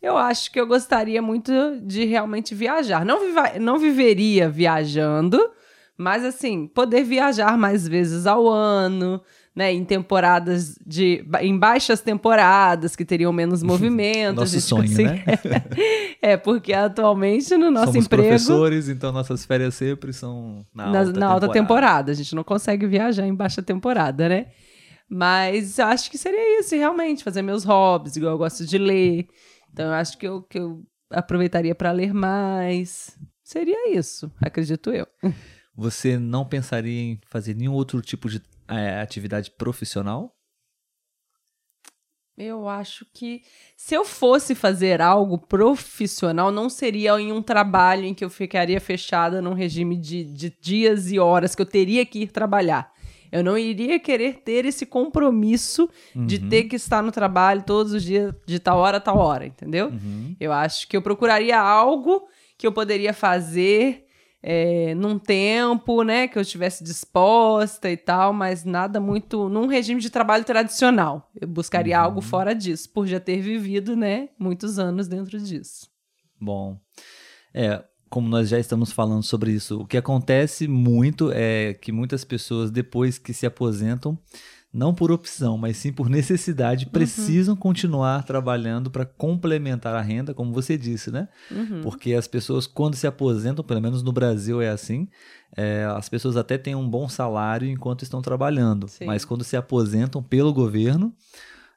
eu 0.03 0.17
acho 0.17 0.51
que 0.51 0.61
eu 0.61 0.67
gostaria 0.67 1.21
muito 1.21 1.53
de 1.83 2.05
realmente 2.05 2.55
viajar. 2.55 3.05
Não, 3.05 3.21
viva, 3.21 3.59
não 3.59 3.79
viveria 3.79 4.49
viajando, 4.49 5.39
mas, 5.97 6.25
assim, 6.25 6.67
poder 6.67 7.05
viajar 7.05 7.57
mais 7.59 7.87
vezes 7.87 8.27
ao 8.27 8.49
ano 8.49 9.23
né, 9.55 9.73
em 9.73 9.85
temporadas 9.85 10.77
de. 10.87 11.25
em 11.41 11.59
baixas 11.59 12.01
temporadas, 12.01 12.95
que 12.95 13.05
teriam 13.05 13.33
menos 13.33 13.63
movimentos. 13.65 14.37
Nosso 14.37 14.61
sonho, 14.61 14.85
assim. 14.85 15.05
né? 15.05 15.25
é, 16.23 16.37
porque 16.37 16.73
atualmente 16.73 17.57
no 17.57 17.71
nosso 17.71 17.93
Somos 17.93 18.07
emprego. 18.07 18.29
professores, 18.29 18.89
então 18.89 19.13
nossas 19.13 19.45
férias 19.45 19.75
sempre 19.75 20.13
são 20.13 20.65
na, 20.75 20.91
na 20.91 20.99
alta, 20.99 21.13
na 21.13 21.27
alta 21.27 21.49
temporada. 21.49 22.13
A 22.13 22.15
gente 22.15 22.35
não 22.35 22.45
consegue 22.45 22.87
viajar 22.87 23.27
em 23.27 23.35
baixa 23.35 23.63
temporada, 23.63 24.29
né? 24.29 24.47
Mas 25.09 25.79
eu 25.79 25.87
acho 25.87 26.09
que 26.09 26.17
seria 26.17 26.61
isso, 26.61 26.77
realmente, 26.77 27.25
fazer 27.25 27.43
meus 27.43 27.65
hobbies, 27.65 28.15
igual 28.15 28.33
eu 28.33 28.39
gosto 28.39 28.65
de 28.65 28.79
ler. 28.79 29.27
Então 29.73 29.87
eu 29.87 29.93
acho 29.93 30.17
que 30.17 30.27
eu, 30.27 30.43
que 30.43 30.59
eu 30.59 30.85
aproveitaria 31.11 31.75
para 31.75 31.91
ler 31.91 32.15
mais. 32.15 33.19
Seria 33.43 33.93
isso, 33.93 34.31
acredito 34.41 34.91
eu. 34.91 35.09
Você 35.75 36.17
não 36.17 36.45
pensaria 36.45 37.01
em 37.01 37.21
fazer 37.27 37.55
nenhum 37.55 37.73
outro 37.73 38.01
tipo 38.01 38.29
de 38.29 38.41
é, 38.71 39.01
atividade 39.01 39.51
profissional? 39.51 40.35
Eu 42.39 42.69
acho 42.69 43.05
que 43.13 43.43
se 43.77 43.95
eu 43.95 44.03
fosse 44.03 44.55
fazer 44.55 45.03
algo 45.03 45.37
profissional, 45.37 46.51
não 46.51 46.71
seria 46.71 47.21
em 47.21 47.33
um 47.33 47.43
trabalho 47.43 48.05
em 48.05 48.15
que 48.15 48.25
eu 48.25 48.31
ficaria 48.31 48.81
fechada 48.81 49.43
num 49.43 49.53
regime 49.53 49.95
de, 49.95 50.25
de 50.25 50.57
dias 50.59 51.13
e 51.13 51.19
horas 51.19 51.55
que 51.55 51.61
eu 51.61 51.67
teria 51.67 52.07
que 52.07 52.21
ir 52.21 52.33
trabalhar. 52.33 52.93
Eu 53.31 53.45
não 53.45 53.57
iria 53.57 54.01
querer 54.01 54.39
ter 54.39 54.65
esse 54.65 54.85
compromisso 54.87 55.89
uhum. 56.17 56.27
de 56.27 56.39
ter 56.39 56.65
que 56.65 56.77
estar 56.77 57.03
no 57.03 57.13
trabalho 57.13 57.63
todos 57.63 57.93
os 57.93 58.03
dias, 58.03 58.35
de 58.47 58.59
tal 58.59 58.79
hora 58.79 58.97
a 58.97 59.01
tal 59.01 59.19
hora, 59.19 59.47
entendeu? 59.47 59.89
Uhum. 59.89 60.35
Eu 60.41 60.53
acho 60.53 60.89
que 60.89 60.97
eu 60.97 61.03
procuraria 61.03 61.61
algo 61.61 62.27
que 62.57 62.67
eu 62.67 62.73
poderia 62.73 63.13
fazer 63.13 64.07
é, 64.43 64.95
num 64.95 65.19
tempo, 65.19 66.03
né, 66.03 66.27
que 66.27 66.39
eu 66.39 66.43
estivesse 66.43 66.83
disposta 66.83 67.91
e 67.91 67.97
tal, 67.97 68.33
mas 68.33 68.65
nada 68.65 69.01
muito 69.01 69.49
num 69.49 69.67
regime 69.67 70.01
de 70.01 70.11
trabalho 70.11 70.45
tradicional. 70.45 71.31
Eu 71.39 71.49
buscaria 71.49 71.99
uhum. 71.99 72.05
algo 72.05 72.21
fora 72.21 72.55
disso, 72.55 72.89
por 72.91 73.07
já 73.07 73.21
ter 73.21 73.41
vivido, 73.41 73.95
né, 73.95 74.31
muitos 74.39 74.79
anos 74.79 75.09
dentro 75.09 75.39
disso. 75.39 75.89
Bom, 76.41 76.79
é, 77.53 77.85
como 78.09 78.29
nós 78.29 78.49
já 78.49 78.59
estamos 78.59 78.91
falando 78.91 79.23
sobre 79.23 79.53
isso, 79.53 79.81
o 79.81 79.87
que 79.87 79.97
acontece 79.97 80.67
muito 80.67 81.31
é 81.33 81.75
que 81.75 81.93
muitas 81.93 82.25
pessoas 82.25 82.71
depois 82.71 83.19
que 83.19 83.35
se 83.35 83.47
aposentam 83.47 84.19
não 84.73 84.95
por 84.95 85.11
opção, 85.11 85.59
mas 85.59 85.77
sim 85.77 85.93
por 85.93 86.09
necessidade, 86.09 86.85
uhum. 86.85 86.93
precisam 86.93 87.57
continuar 87.57 88.23
trabalhando 88.23 88.91
para 88.91 89.05
complementar 89.05 89.95
a 89.95 90.01
renda, 90.01 90.33
como 90.33 90.53
você 90.53 90.79
disse, 90.79 91.11
né? 91.11 91.29
Uhum. 91.51 91.81
Porque 91.83 92.15
as 92.15 92.29
pessoas, 92.29 92.67
quando 92.67 92.95
se 92.95 93.07
aposentam, 93.07 93.65
pelo 93.65 93.81
menos 93.81 94.03
no 94.03 94.13
Brasil 94.13 94.63
é 94.63 94.69
assim, 94.69 95.09
é, 95.57 95.85
as 95.97 96.09
pessoas 96.09 96.37
até 96.37 96.57
têm 96.57 96.77
um 96.77 96.89
bom 96.89 97.09
salário 97.09 97.69
enquanto 97.69 98.03
estão 98.03 98.23
trabalhando, 98.23 98.87
sim. 98.87 99.05
mas 99.07 99.25
quando 99.25 99.43
se 99.43 99.57
aposentam 99.57 100.23
pelo 100.23 100.53
governo, 100.53 101.13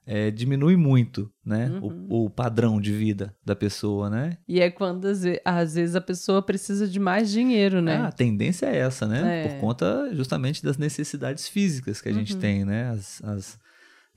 é, 0.05 0.29
diminui 0.29 0.75
muito, 0.75 1.31
né? 1.45 1.69
Uhum. 1.69 2.07
O, 2.09 2.25
o, 2.25 2.29
padrão 2.29 2.79
de 2.79 2.91
vida 2.91 3.33
da 3.43 3.55
pessoa, 3.55 4.09
né? 4.09 4.37
E 4.47 4.59
é 4.59 4.69
quando 4.69 5.05
às 5.05 5.23
vezes, 5.23 5.39
às 5.45 5.75
vezes 5.75 5.95
a 5.95 6.01
pessoa 6.01 6.41
precisa 6.41 6.87
de 6.87 6.99
mais 6.99 7.31
dinheiro, 7.31 7.81
né? 7.81 7.97
Ah, 7.97 8.07
a 8.07 8.11
tendência 8.11 8.65
é 8.65 8.77
essa, 8.77 9.07
né? 9.07 9.45
É. 9.45 9.47
Por 9.47 9.59
conta 9.59 10.09
justamente 10.13 10.63
das 10.63 10.77
necessidades 10.77 11.47
físicas 11.47 12.01
que 12.01 12.09
a 12.09 12.13
gente 12.13 12.33
uhum. 12.33 12.39
tem, 12.39 12.65
né? 12.65 12.89
As, 12.89 13.23
as 13.23 13.59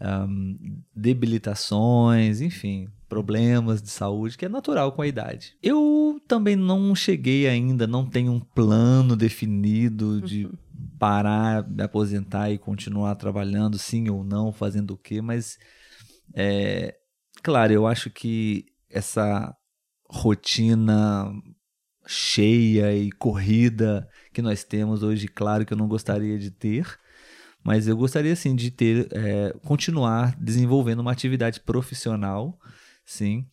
um, 0.01 0.83
debilitações, 0.95 2.41
enfim, 2.41 2.89
problemas 3.09 3.81
de 3.81 3.91
saúde, 3.91 4.37
que 4.37 4.45
é 4.45 4.49
natural 4.49 4.93
com 4.93 5.03
a 5.03 5.07
idade. 5.07 5.55
Eu 5.63 6.21
também 6.27 6.57
não 6.57 6.95
cheguei 6.95 7.47
ainda, 7.47 7.87
não 7.87 8.05
tenho 8.05 8.33
um 8.33 8.41
plano 8.41 9.15
definido 9.15 10.21
de 10.21 10.47
uhum. 10.47 10.53
parar, 10.99 11.69
me 11.69 11.83
aposentar 11.83 12.51
e 12.51 12.59
continuar 12.59 13.15
trabalhando, 13.15 13.79
sim 13.79 14.09
ou 14.09 14.25
não, 14.25 14.53
fazendo 14.53 14.93
o 14.93 14.99
quê, 14.99 15.23
mas 15.23 15.59
é, 16.35 16.95
claro, 17.43 17.73
eu 17.73 17.87
acho 17.87 18.11
que 18.11 18.67
essa 18.91 19.55
rotina 20.09 21.31
cheia 22.07 22.95
e 22.97 23.11
corrida 23.11 24.09
que 24.33 24.41
nós 24.41 24.63
temos 24.65 25.03
hoje, 25.03 25.27
claro 25.27 25.67
que 25.67 25.73
eu 25.73 25.77
não 25.77 25.89
gostaria 25.89 26.39
de 26.39 26.51
ter, 26.51 26.99
mas 27.65 27.89
eu 27.89 27.97
gostaria 27.97 28.37
sim 28.37 28.55
de 28.55 28.71
ter, 28.71 29.09
é, 29.13 29.53
continuar 29.65 30.37
desenvolvendo 30.41 31.01
uma 31.01 31.11
atividade 31.11 31.61
profissional, 31.61 32.59
sim, 33.05 33.45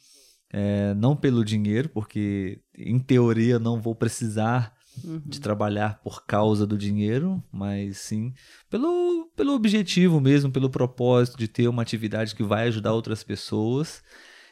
é, 0.51 0.93
não 0.93 1.15
pelo 1.15 1.43
dinheiro, 1.43 1.89
porque 1.89 2.61
em 2.77 2.99
teoria 2.99 3.57
não 3.57 3.81
vou 3.81 3.95
precisar 3.95 4.71
uhum. 5.03 5.21
de 5.25 5.39
trabalhar 5.39 5.99
por 6.03 6.25
causa 6.25 6.65
do 6.65 6.77
dinheiro, 6.77 7.43
mas 7.51 7.97
sim 7.97 8.33
pelo, 8.69 9.31
pelo 9.35 9.53
objetivo 9.53 10.19
mesmo, 10.19 10.51
pelo 10.51 10.69
propósito 10.69 11.37
de 11.37 11.47
ter 11.47 11.67
uma 11.67 11.81
atividade 11.81 12.35
que 12.35 12.43
vai 12.43 12.67
ajudar 12.67 12.93
outras 12.93 13.23
pessoas 13.23 14.03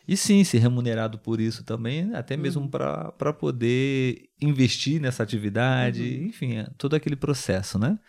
e 0.08 0.18
sim, 0.18 0.44
ser 0.44 0.58
remunerado 0.60 1.18
por 1.20 1.40
isso 1.40 1.64
também, 1.64 2.14
até 2.16 2.36
mesmo 2.36 2.64
uhum. 2.64 2.70
para 2.70 3.34
poder 3.34 4.30
investir 4.42 5.00
nessa 5.00 5.24
atividade, 5.24 6.02
uhum. 6.02 6.26
enfim, 6.28 6.58
é 6.58 6.68
todo 6.78 6.96
aquele 6.96 7.16
processo, 7.16 7.78
né? 7.78 8.00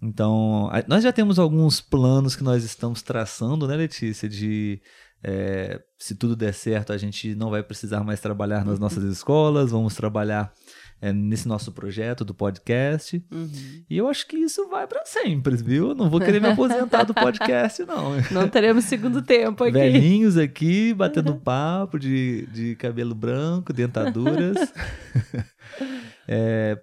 Então, 0.00 0.70
nós 0.86 1.02
já 1.02 1.12
temos 1.12 1.38
alguns 1.38 1.80
planos 1.80 2.36
que 2.36 2.44
nós 2.44 2.62
estamos 2.62 3.00
traçando, 3.00 3.66
né, 3.66 3.74
Letícia? 3.74 4.28
De 4.28 4.80
é, 5.22 5.80
se 5.98 6.14
tudo 6.14 6.36
der 6.36 6.52
certo, 6.52 6.92
a 6.92 6.98
gente 6.98 7.34
não 7.34 7.48
vai 7.48 7.62
precisar 7.62 8.04
mais 8.04 8.20
trabalhar 8.20 8.64
nas 8.64 8.78
nossas 8.78 9.02
escolas, 9.10 9.70
vamos 9.70 9.94
trabalhar 9.94 10.52
é, 11.04 11.12
nesse 11.12 11.46
nosso 11.46 11.70
projeto 11.70 12.24
do 12.24 12.32
podcast. 12.32 13.22
Uhum. 13.30 13.84
E 13.90 13.98
eu 13.98 14.08
acho 14.08 14.26
que 14.26 14.38
isso 14.38 14.66
vai 14.70 14.86
para 14.86 15.04
sempre, 15.04 15.54
viu? 15.54 15.94
Não 15.94 16.08
vou 16.08 16.18
querer 16.18 16.40
me 16.40 16.48
aposentar 16.48 17.04
do 17.04 17.12
podcast, 17.12 17.84
não. 17.84 18.12
Não 18.32 18.48
teremos 18.48 18.86
segundo 18.86 19.20
tempo 19.20 19.64
aqui. 19.64 19.72
Velhinhos 19.72 20.38
aqui, 20.38 20.94
batendo 20.94 21.36
papo 21.36 21.98
de, 21.98 22.46
de 22.46 22.74
cabelo 22.76 23.14
branco, 23.14 23.70
dentaduras. 23.70 24.72
é, 26.26 26.80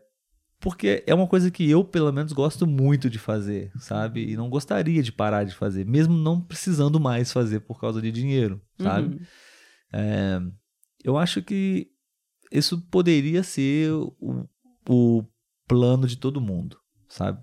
porque 0.59 1.03
é 1.07 1.15
uma 1.15 1.25
coisa 1.25 1.49
que 1.49 1.67
eu, 1.67 1.83
pelo 1.83 2.11
menos, 2.13 2.31
gosto 2.31 2.67
muito 2.67 3.09
de 3.09 3.17
fazer, 3.17 3.71
sabe? 3.79 4.31
E 4.31 4.37
não 4.37 4.51
gostaria 4.51 5.01
de 5.01 5.11
parar 5.11 5.45
de 5.45 5.55
fazer, 5.55 5.83
mesmo 5.83 6.15
não 6.15 6.39
precisando 6.39 6.99
mais 6.99 7.31
fazer 7.31 7.61
por 7.61 7.81
causa 7.81 7.99
de 7.99 8.11
dinheiro, 8.11 8.61
sabe? 8.79 9.15
Uhum. 9.15 9.21
É, 9.93 10.41
eu 11.03 11.17
acho 11.17 11.41
que 11.41 11.90
isso 12.51 12.81
poderia 12.89 13.43
ser 13.43 13.91
o, 13.91 14.47
o 14.87 15.23
plano 15.67 16.05
de 16.07 16.17
todo 16.17 16.41
mundo, 16.41 16.77
sabe? 17.07 17.41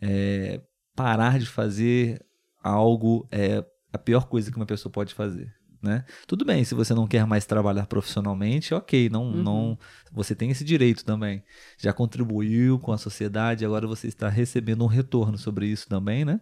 É, 0.00 0.60
parar 0.94 1.38
de 1.38 1.46
fazer 1.46 2.24
algo 2.62 3.26
é 3.30 3.64
a 3.92 3.98
pior 3.98 4.26
coisa 4.26 4.50
que 4.50 4.56
uma 4.56 4.66
pessoa 4.66 4.92
pode 4.92 5.14
fazer. 5.14 5.52
Né? 5.82 6.04
Tudo 6.26 6.44
bem, 6.44 6.64
se 6.64 6.74
você 6.74 6.94
não 6.94 7.06
quer 7.06 7.26
mais 7.26 7.44
trabalhar 7.46 7.86
profissionalmente, 7.86 8.74
ok, 8.74 9.08
não, 9.08 9.24
uhum. 9.24 9.42
não, 9.42 9.78
você 10.12 10.34
tem 10.34 10.50
esse 10.50 10.64
direito 10.64 11.04
também. 11.04 11.44
Já 11.78 11.92
contribuiu 11.92 12.78
com 12.78 12.92
a 12.92 12.98
sociedade, 12.98 13.64
agora 13.64 13.86
você 13.86 14.08
está 14.08 14.28
recebendo 14.28 14.82
um 14.82 14.88
retorno 14.88 15.38
sobre 15.38 15.66
isso 15.66 15.88
também, 15.88 16.24
né? 16.24 16.40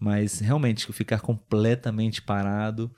Mas 0.00 0.38
realmente 0.40 0.90
ficar 0.92 1.20
completamente 1.20 2.22
parado, 2.22 2.90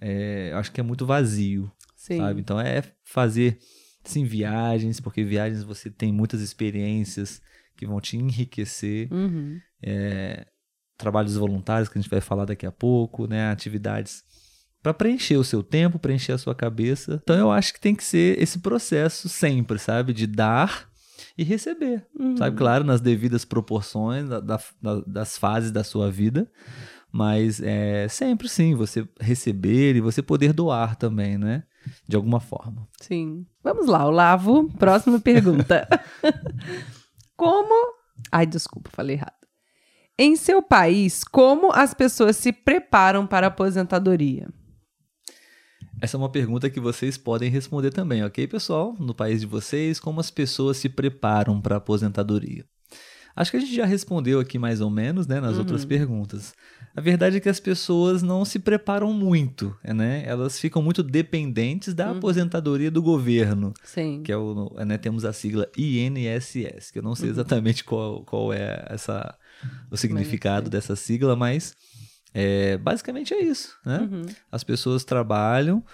é, 0.00 0.52
acho 0.54 0.72
que 0.72 0.80
é 0.80 0.84
muito 0.84 1.06
vazio, 1.06 1.70
Sim. 2.04 2.18
sabe? 2.18 2.40
Então 2.42 2.60
é 2.60 2.82
fazer 3.02 3.58
sim 4.04 4.24
viagens, 4.24 5.00
porque 5.00 5.24
viagens 5.24 5.64
você 5.64 5.90
tem 5.90 6.12
muitas 6.12 6.42
experiências 6.42 7.40
que 7.74 7.86
vão 7.86 7.98
te 7.98 8.18
enriquecer. 8.18 9.10
Uhum. 9.10 9.58
É, 9.82 10.46
trabalhos 10.98 11.34
voluntários 11.34 11.88
que 11.88 11.98
a 11.98 12.02
gente 12.02 12.10
vai 12.10 12.20
falar 12.20 12.44
daqui 12.44 12.66
a 12.66 12.70
pouco, 12.72 13.26
né? 13.26 13.50
Atividades 13.50 14.22
para 14.82 14.92
preencher 14.92 15.38
o 15.38 15.44
seu 15.44 15.62
tempo, 15.62 15.98
preencher 15.98 16.32
a 16.32 16.38
sua 16.38 16.54
cabeça. 16.54 17.18
Então 17.22 17.38
eu 17.38 17.50
acho 17.50 17.72
que 17.72 17.80
tem 17.80 17.94
que 17.94 18.04
ser 18.04 18.38
esse 18.38 18.58
processo 18.58 19.26
sempre, 19.26 19.78
sabe, 19.78 20.12
de 20.12 20.26
dar 20.26 20.90
e 21.38 21.42
receber, 21.42 22.06
uhum. 22.20 22.36
sabe, 22.36 22.54
claro, 22.54 22.84
nas 22.84 23.00
devidas 23.00 23.46
proporções 23.46 24.28
da, 24.28 24.40
da, 24.40 24.60
das 25.06 25.38
fases 25.38 25.72
da 25.72 25.82
sua 25.82 26.10
vida. 26.10 26.50
Mas 27.10 27.62
é 27.62 28.08
sempre 28.08 28.46
sim, 28.46 28.74
você 28.74 29.08
receber 29.18 29.96
e 29.96 30.02
você 30.02 30.20
poder 30.20 30.52
doar 30.52 30.96
também, 30.96 31.38
né? 31.38 31.62
De 32.06 32.16
alguma 32.16 32.40
forma. 32.40 32.88
Sim. 33.00 33.46
Vamos 33.62 33.86
lá, 33.86 34.06
Olavo. 34.06 34.70
Próxima 34.78 35.20
pergunta. 35.20 35.88
como. 37.36 37.94
Ai, 38.30 38.46
desculpa, 38.46 38.90
falei 38.92 39.16
errado. 39.16 39.44
Em 40.18 40.36
seu 40.36 40.62
país, 40.62 41.24
como 41.24 41.72
as 41.72 41.92
pessoas 41.92 42.36
se 42.36 42.52
preparam 42.52 43.26
para 43.26 43.46
a 43.46 43.48
aposentadoria? 43.48 44.48
Essa 46.00 46.16
é 46.16 46.18
uma 46.18 46.28
pergunta 46.28 46.70
que 46.70 46.80
vocês 46.80 47.16
podem 47.16 47.50
responder 47.50 47.90
também, 47.90 48.22
ok, 48.24 48.46
pessoal? 48.46 48.94
No 48.98 49.14
país 49.14 49.40
de 49.40 49.46
vocês, 49.46 49.98
como 49.98 50.20
as 50.20 50.30
pessoas 50.30 50.76
se 50.76 50.88
preparam 50.88 51.60
para 51.60 51.76
a 51.76 51.78
aposentadoria? 51.78 52.64
Acho 53.36 53.50
que 53.50 53.56
a 53.56 53.60
gente 53.60 53.74
já 53.74 53.84
respondeu 53.84 54.38
aqui 54.38 54.58
mais 54.58 54.80
ou 54.80 54.88
menos, 54.88 55.26
né, 55.26 55.40
nas 55.40 55.54
uhum. 55.54 55.60
outras 55.60 55.84
perguntas. 55.84 56.54
A 56.96 57.00
verdade 57.00 57.36
é 57.36 57.40
que 57.40 57.48
as 57.48 57.58
pessoas 57.58 58.22
não 58.22 58.44
se 58.44 58.60
preparam 58.60 59.12
muito, 59.12 59.76
né? 59.82 60.22
Elas 60.24 60.60
ficam 60.60 60.80
muito 60.80 61.02
dependentes 61.02 61.92
da 61.92 62.10
uhum. 62.10 62.18
aposentadoria 62.18 62.90
do 62.90 63.02
governo. 63.02 63.74
Sim. 63.82 64.22
Que 64.22 64.30
é 64.30 64.36
o, 64.36 64.72
né, 64.86 64.96
temos 64.96 65.24
a 65.24 65.32
sigla 65.32 65.68
INSS, 65.76 66.92
que 66.92 67.00
eu 67.00 67.02
não 67.02 67.16
sei 67.16 67.26
uhum. 67.26 67.32
exatamente 67.32 67.82
qual, 67.82 68.22
qual 68.24 68.52
é 68.52 68.86
essa, 68.88 69.36
o 69.90 69.96
significado 69.96 70.70
dessa 70.70 70.94
sigla, 70.94 71.34
mas 71.34 71.74
é, 72.32 72.76
basicamente 72.78 73.34
é 73.34 73.42
isso, 73.42 73.76
né? 73.84 74.08
Uhum. 74.10 74.26
As 74.52 74.62
pessoas 74.62 75.02
trabalham, 75.02 75.84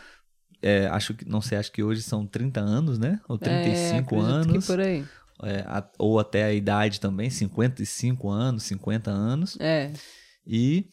é, 0.61 0.87
acho 0.89 1.15
que, 1.15 1.27
não 1.27 1.41
sei, 1.41 1.57
acho 1.57 1.73
que 1.73 1.83
hoje 1.83 2.03
são 2.03 2.27
30 2.27 2.61
anos, 2.61 2.99
né? 2.99 3.19
Ou 3.27 3.39
35 3.39 4.15
é, 4.15 4.19
anos. 4.19 4.67
Que 4.67 4.73
por 4.73 4.81
aí 4.81 5.07
é, 5.43 5.61
a, 5.67 5.89
ou 5.99 6.19
até 6.19 6.45
a 6.45 6.53
idade 6.53 7.01
também, 7.01 7.31
55 7.31 8.29
anos, 8.29 8.63
50 8.65 9.11
anos. 9.11 9.57
É. 9.61 9.93
E 10.47 10.87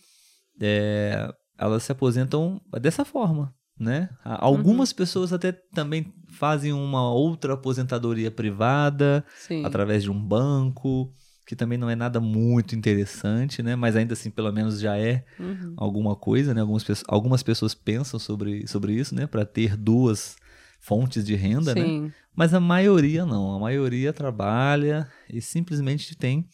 é, 0.62 1.31
elas 1.57 1.83
se 1.83 1.91
aposentam 1.91 2.62
dessa 2.81 3.03
forma, 3.05 3.53
né? 3.79 4.10
Algumas 4.23 4.91
uhum. 4.91 4.95
pessoas 4.95 5.33
até 5.33 5.51
também 5.51 6.13
fazem 6.29 6.73
uma 6.73 7.12
outra 7.12 7.53
aposentadoria 7.53 8.31
privada 8.31 9.25
Sim. 9.36 9.65
através 9.65 10.03
de 10.03 10.12
um 10.12 10.19
banco, 10.19 11.13
que 11.45 11.55
também 11.55 11.77
não 11.77 11.89
é 11.89 11.95
nada 11.95 12.19
muito 12.19 12.75
interessante, 12.75 13.63
né? 13.63 13.75
Mas 13.75 13.95
ainda 13.95 14.13
assim, 14.13 14.29
pelo 14.29 14.51
menos 14.51 14.79
já 14.79 14.97
é 14.97 15.23
uhum. 15.39 15.73
alguma 15.77 16.15
coisa, 16.15 16.53
né? 16.53 16.62
Algumas, 16.62 16.86
algumas 17.07 17.43
pessoas 17.43 17.73
pensam 17.73 18.19
sobre, 18.19 18.67
sobre 18.67 18.93
isso, 18.93 19.15
né? 19.15 19.25
Para 19.25 19.45
ter 19.45 19.77
duas 19.77 20.36
fontes 20.79 21.25
de 21.25 21.35
renda, 21.35 21.73
né? 21.73 21.81
Sim. 21.81 22.01
né? 22.01 22.13
Mas 22.35 22.53
a 22.53 22.59
maioria 22.59 23.25
não. 23.25 23.55
A 23.55 23.59
maioria 23.59 24.13
trabalha 24.13 25.09
e 25.29 25.41
simplesmente 25.41 26.15
tem 26.15 26.47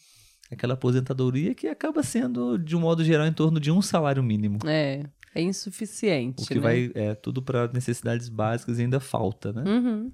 aquela 0.50 0.74
aposentadoria 0.74 1.54
que 1.54 1.66
acaba 1.66 2.02
sendo, 2.02 2.58
de 2.58 2.76
um 2.76 2.80
modo 2.80 3.04
geral, 3.04 3.26
em 3.26 3.32
torno 3.32 3.60
de 3.60 3.70
um 3.70 3.82
salário 3.82 4.22
mínimo. 4.22 4.58
É, 4.66 5.04
é 5.34 5.42
insuficiente. 5.42 6.42
O 6.42 6.46
que 6.46 6.54
né? 6.54 6.60
vai 6.60 6.92
é 6.94 7.14
tudo 7.14 7.42
para 7.42 7.68
necessidades 7.68 8.28
básicas 8.28 8.78
e 8.78 8.82
ainda 8.82 9.00
falta, 9.00 9.52
né? 9.52 9.62
Uhum. 9.66 10.12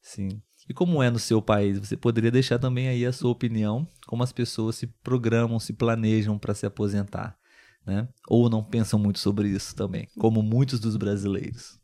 Sim. 0.00 0.42
E 0.68 0.74
como 0.74 1.02
é 1.02 1.10
no 1.10 1.18
seu 1.18 1.42
país? 1.42 1.78
Você 1.78 1.96
poderia 1.96 2.30
deixar 2.30 2.58
também 2.58 2.88
aí 2.88 3.04
a 3.04 3.12
sua 3.12 3.30
opinião, 3.30 3.86
como 4.06 4.22
as 4.22 4.32
pessoas 4.32 4.76
se 4.76 4.86
programam, 4.86 5.58
se 5.58 5.72
planejam 5.72 6.38
para 6.38 6.54
se 6.54 6.64
aposentar, 6.64 7.36
né? 7.84 8.08
Ou 8.28 8.48
não 8.48 8.62
pensam 8.62 8.98
muito 8.98 9.18
sobre 9.18 9.48
isso 9.48 9.74
também, 9.74 10.08
como 10.18 10.42
muitos 10.42 10.78
dos 10.78 10.96
brasileiros. 10.96 11.79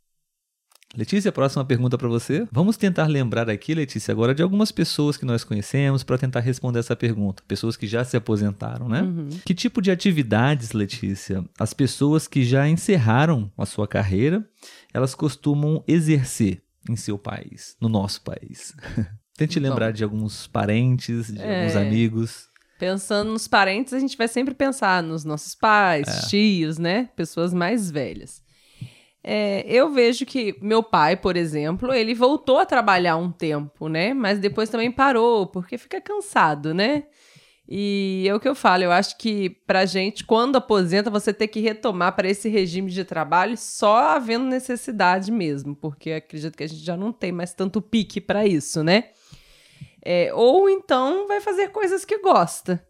Letícia, 0.94 1.32
próxima 1.32 1.64
pergunta 1.64 1.98
para 1.98 2.08
você. 2.08 2.46
Vamos 2.50 2.76
tentar 2.76 3.06
lembrar 3.06 3.50
aqui, 3.50 3.74
Letícia, 3.74 4.12
agora 4.12 4.34
de 4.34 4.42
algumas 4.42 4.70
pessoas 4.70 5.16
que 5.16 5.24
nós 5.24 5.44
conhecemos 5.44 6.02
para 6.02 6.16
tentar 6.16 6.40
responder 6.40 6.78
essa 6.78 6.96
pergunta. 6.96 7.42
Pessoas 7.46 7.76
que 7.76 7.86
já 7.86 8.04
se 8.04 8.16
aposentaram, 8.16 8.88
né? 8.88 9.02
Uhum. 9.02 9.28
Que 9.44 9.54
tipo 9.54 9.82
de 9.82 9.90
atividades, 9.90 10.72
Letícia, 10.72 11.44
as 11.58 11.74
pessoas 11.74 12.26
que 12.28 12.44
já 12.44 12.68
encerraram 12.68 13.50
a 13.58 13.66
sua 13.66 13.86
carreira, 13.86 14.46
elas 14.94 15.14
costumam 15.14 15.82
exercer 15.86 16.62
em 16.88 16.96
seu 16.96 17.18
país, 17.18 17.76
no 17.80 17.88
nosso 17.88 18.22
país? 18.22 18.74
Tente 19.36 19.60
Bom, 19.60 19.68
lembrar 19.68 19.92
de 19.92 20.02
alguns 20.02 20.46
parentes, 20.46 21.32
de 21.32 21.40
é... 21.40 21.60
alguns 21.60 21.76
amigos. 21.76 22.48
Pensando 22.78 23.32
nos 23.32 23.48
parentes, 23.48 23.92
a 23.92 23.98
gente 23.98 24.16
vai 24.16 24.28
sempre 24.28 24.54
pensar 24.54 25.02
nos 25.02 25.24
nossos 25.24 25.54
pais, 25.54 26.08
é. 26.08 26.28
tios, 26.28 26.78
né? 26.78 27.10
Pessoas 27.16 27.52
mais 27.52 27.90
velhas. 27.90 28.45
É, 29.28 29.64
eu 29.66 29.90
vejo 29.90 30.24
que 30.24 30.56
meu 30.62 30.84
pai, 30.84 31.16
por 31.16 31.36
exemplo, 31.36 31.92
ele 31.92 32.14
voltou 32.14 32.58
a 32.60 32.64
trabalhar 32.64 33.16
um 33.16 33.32
tempo, 33.32 33.88
né? 33.88 34.14
Mas 34.14 34.38
depois 34.38 34.70
também 34.70 34.92
parou, 34.92 35.48
porque 35.48 35.76
fica 35.76 36.00
cansado, 36.00 36.72
né? 36.72 37.02
E 37.68 38.24
é 38.28 38.32
o 38.32 38.38
que 38.38 38.46
eu 38.46 38.54
falo, 38.54 38.84
eu 38.84 38.92
acho 38.92 39.18
que 39.18 39.50
pra 39.66 39.84
gente, 39.84 40.22
quando 40.24 40.54
aposenta, 40.54 41.10
você 41.10 41.34
tem 41.34 41.48
que 41.48 41.58
retomar 41.58 42.14
para 42.14 42.28
esse 42.28 42.48
regime 42.48 42.88
de 42.92 43.04
trabalho 43.04 43.56
só 43.56 44.10
havendo 44.10 44.44
necessidade 44.44 45.32
mesmo, 45.32 45.74
porque 45.74 46.12
acredito 46.12 46.56
que 46.56 46.62
a 46.62 46.68
gente 46.68 46.84
já 46.84 46.96
não 46.96 47.12
tem 47.12 47.32
mais 47.32 47.52
tanto 47.52 47.82
pique 47.82 48.20
para 48.20 48.46
isso, 48.46 48.84
né? 48.84 49.08
É, 50.04 50.32
ou 50.32 50.70
então 50.70 51.26
vai 51.26 51.40
fazer 51.40 51.70
coisas 51.70 52.04
que 52.04 52.18
gosta 52.18 52.85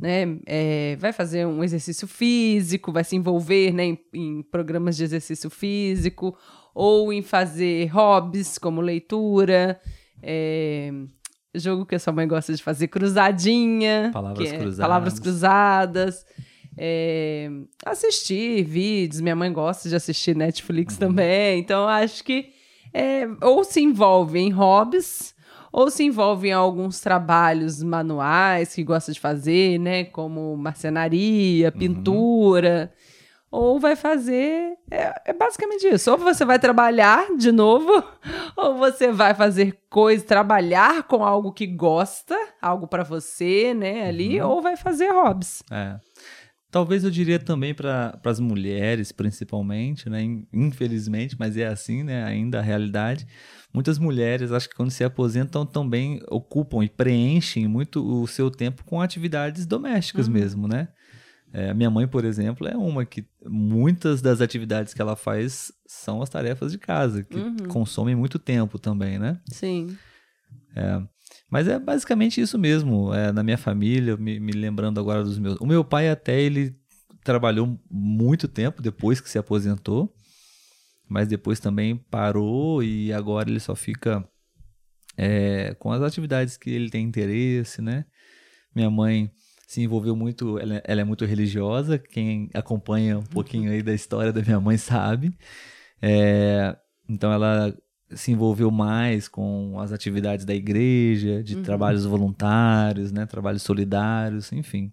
né? 0.00 0.38
É, 0.46 0.96
vai 0.98 1.12
fazer 1.12 1.46
um 1.46 1.62
exercício 1.62 2.08
físico, 2.08 2.90
vai 2.90 3.04
se 3.04 3.14
envolver 3.14 3.72
né, 3.72 3.84
em, 3.84 3.98
em, 4.14 4.42
programas 4.42 4.96
de 4.96 5.04
exercício 5.04 5.50
físico, 5.50 6.36
ou 6.74 7.12
em 7.12 7.20
fazer 7.20 7.86
hobbies 7.88 8.56
como 8.56 8.80
leitura, 8.80 9.78
é, 10.22 10.90
jogo 11.54 11.84
que 11.84 11.94
a 11.94 11.98
sua 11.98 12.12
mãe 12.12 12.26
gosta 12.26 12.54
de 12.54 12.62
fazer, 12.62 12.88
cruzadinha. 12.88 14.10
Palavras 14.12 14.52
é, 14.52 14.58
cruzadas. 14.58 14.78
Palavras 14.78 15.18
cruzadas. 15.18 16.26
É, 16.78 17.50
assistir 17.84 18.64
vídeos, 18.64 19.20
minha 19.20 19.36
mãe 19.36 19.52
gosta 19.52 19.88
de 19.88 19.94
assistir 19.94 20.34
Netflix 20.34 20.94
uhum. 20.94 21.00
também, 21.00 21.60
então 21.60 21.86
acho 21.86 22.24
que 22.24 22.52
ou 23.42 23.62
se 23.62 23.80
envolve 23.80 24.38
em 24.38 24.50
hobbies 24.50 25.34
ou 25.72 25.90
se 25.90 26.04
envolve 26.04 26.48
em 26.48 26.52
alguns 26.52 27.00
trabalhos 27.00 27.82
manuais 27.82 28.74
que 28.74 28.82
gosta 28.82 29.12
de 29.12 29.20
fazer, 29.20 29.78
né, 29.78 30.04
como 30.04 30.56
marcenaria, 30.56 31.68
uhum. 31.68 31.78
pintura. 31.78 32.92
Uhum 32.92 33.10
ou 33.50 33.80
vai 33.80 33.96
fazer. 33.96 34.76
É, 34.90 35.22
é, 35.26 35.32
basicamente 35.32 35.86
isso. 35.86 36.10
Ou 36.10 36.18
você 36.18 36.44
vai 36.44 36.58
trabalhar 36.58 37.36
de 37.36 37.50
novo, 37.50 38.02
ou 38.56 38.76
você 38.76 39.10
vai 39.10 39.34
fazer 39.34 39.78
coisa, 39.90 40.24
trabalhar 40.24 41.02
com 41.04 41.24
algo 41.24 41.52
que 41.52 41.66
gosta, 41.66 42.36
algo 42.62 42.86
para 42.86 43.02
você, 43.02 43.74
né, 43.74 44.08
ali, 44.08 44.40
uhum. 44.40 44.48
ou 44.48 44.62
vai 44.62 44.76
fazer 44.76 45.10
hobbies. 45.10 45.62
É. 45.70 45.96
Talvez 46.70 47.02
eu 47.02 47.10
diria 47.10 47.38
também 47.38 47.74
para 47.74 48.18
as 48.24 48.38
mulheres, 48.38 49.10
principalmente, 49.10 50.08
né? 50.08 50.22
Infelizmente, 50.52 51.36
mas 51.38 51.56
é 51.56 51.66
assim, 51.66 52.04
né? 52.04 52.22
Ainda 52.24 52.60
a 52.60 52.62
realidade. 52.62 53.26
Muitas 53.74 53.98
mulheres, 53.98 54.52
acho 54.52 54.68
que 54.68 54.76
quando 54.76 54.90
se 54.90 55.02
aposentam, 55.02 55.66
também 55.66 56.22
ocupam 56.28 56.84
e 56.84 56.88
preenchem 56.88 57.66
muito 57.66 58.04
o 58.04 58.26
seu 58.26 58.50
tempo 58.50 58.84
com 58.84 59.00
atividades 59.00 59.66
domésticas 59.66 60.28
uhum. 60.28 60.32
mesmo, 60.32 60.68
né? 60.68 60.88
É, 61.52 61.74
minha 61.74 61.90
mãe, 61.90 62.06
por 62.06 62.24
exemplo, 62.24 62.68
é 62.68 62.76
uma 62.76 63.04
que 63.04 63.26
muitas 63.44 64.22
das 64.22 64.40
atividades 64.40 64.94
que 64.94 65.02
ela 65.02 65.16
faz 65.16 65.72
são 65.84 66.22
as 66.22 66.30
tarefas 66.30 66.70
de 66.70 66.78
casa, 66.78 67.24
que 67.24 67.36
uhum. 67.36 67.56
consomem 67.68 68.14
muito 68.14 68.38
tempo 68.38 68.78
também, 68.78 69.18
né? 69.18 69.40
Sim. 69.50 69.96
É, 70.76 71.02
mas 71.50 71.66
é 71.66 71.78
basicamente 71.78 72.40
isso 72.40 72.56
mesmo. 72.58 73.12
É, 73.12 73.32
na 73.32 73.42
minha 73.42 73.58
família, 73.58 74.16
me, 74.16 74.38
me, 74.38 74.52
lembrando 74.52 75.00
agora 75.00 75.24
dos 75.24 75.38
meus. 75.38 75.56
O 75.60 75.66
meu 75.66 75.84
pai 75.84 76.08
até 76.08 76.40
ele 76.40 76.76
trabalhou 77.24 77.78
muito 77.90 78.46
tempo 78.46 78.80
depois 78.80 79.20
que 79.20 79.28
se 79.28 79.38
aposentou, 79.38 80.14
mas 81.08 81.26
depois 81.28 81.58
também 81.58 81.96
parou 81.96 82.82
e 82.82 83.12
agora 83.12 83.50
ele 83.50 83.60
só 83.60 83.74
fica 83.74 84.26
é, 85.16 85.74
com 85.74 85.90
as 85.92 86.02
atividades 86.02 86.56
que 86.56 86.70
ele 86.70 86.88
tem 86.88 87.04
interesse, 87.04 87.82
né? 87.82 88.04
Minha 88.74 88.88
mãe 88.88 89.30
se 89.66 89.82
envolveu 89.82 90.14
muito, 90.14 90.58
ela, 90.58 90.76
é, 90.76 90.82
ela, 90.84 91.00
é 91.00 91.04
muito 91.04 91.24
religiosa, 91.24 91.98
quem 91.98 92.48
acompanha 92.54 93.18
um 93.18 93.24
pouquinho 93.24 93.70
aí 93.70 93.82
da 93.82 93.92
história 93.92 94.32
da 94.32 94.40
minha 94.40 94.60
mãe 94.60 94.78
sabe. 94.78 95.36
É, 96.00 96.76
então 97.08 97.32
ela 97.32 97.76
se 98.14 98.32
envolveu 98.32 98.70
mais 98.70 99.28
com 99.28 99.78
as 99.78 99.92
atividades 99.92 100.44
da 100.44 100.54
igreja, 100.54 101.42
de 101.42 101.56
uhum. 101.56 101.62
trabalhos 101.62 102.04
voluntários, 102.04 103.12
né, 103.12 103.26
trabalhos 103.26 103.62
solidários, 103.62 104.52
enfim. 104.52 104.92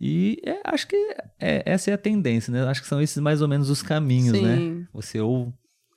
E 0.00 0.40
é, 0.44 0.60
acho 0.64 0.86
que 0.86 0.96
é, 1.40 1.62
essa 1.66 1.90
é 1.90 1.94
a 1.94 1.98
tendência, 1.98 2.52
né? 2.52 2.62
Acho 2.64 2.80
que 2.80 2.86
são 2.86 3.02
esses 3.02 3.18
mais 3.18 3.42
ou 3.42 3.48
menos 3.48 3.68
os 3.68 3.82
caminhos, 3.82 4.40
né? 4.40 4.56
Sim. 4.56 4.70
né? 4.70 4.88
Você 4.92 5.20
ou 5.20 5.52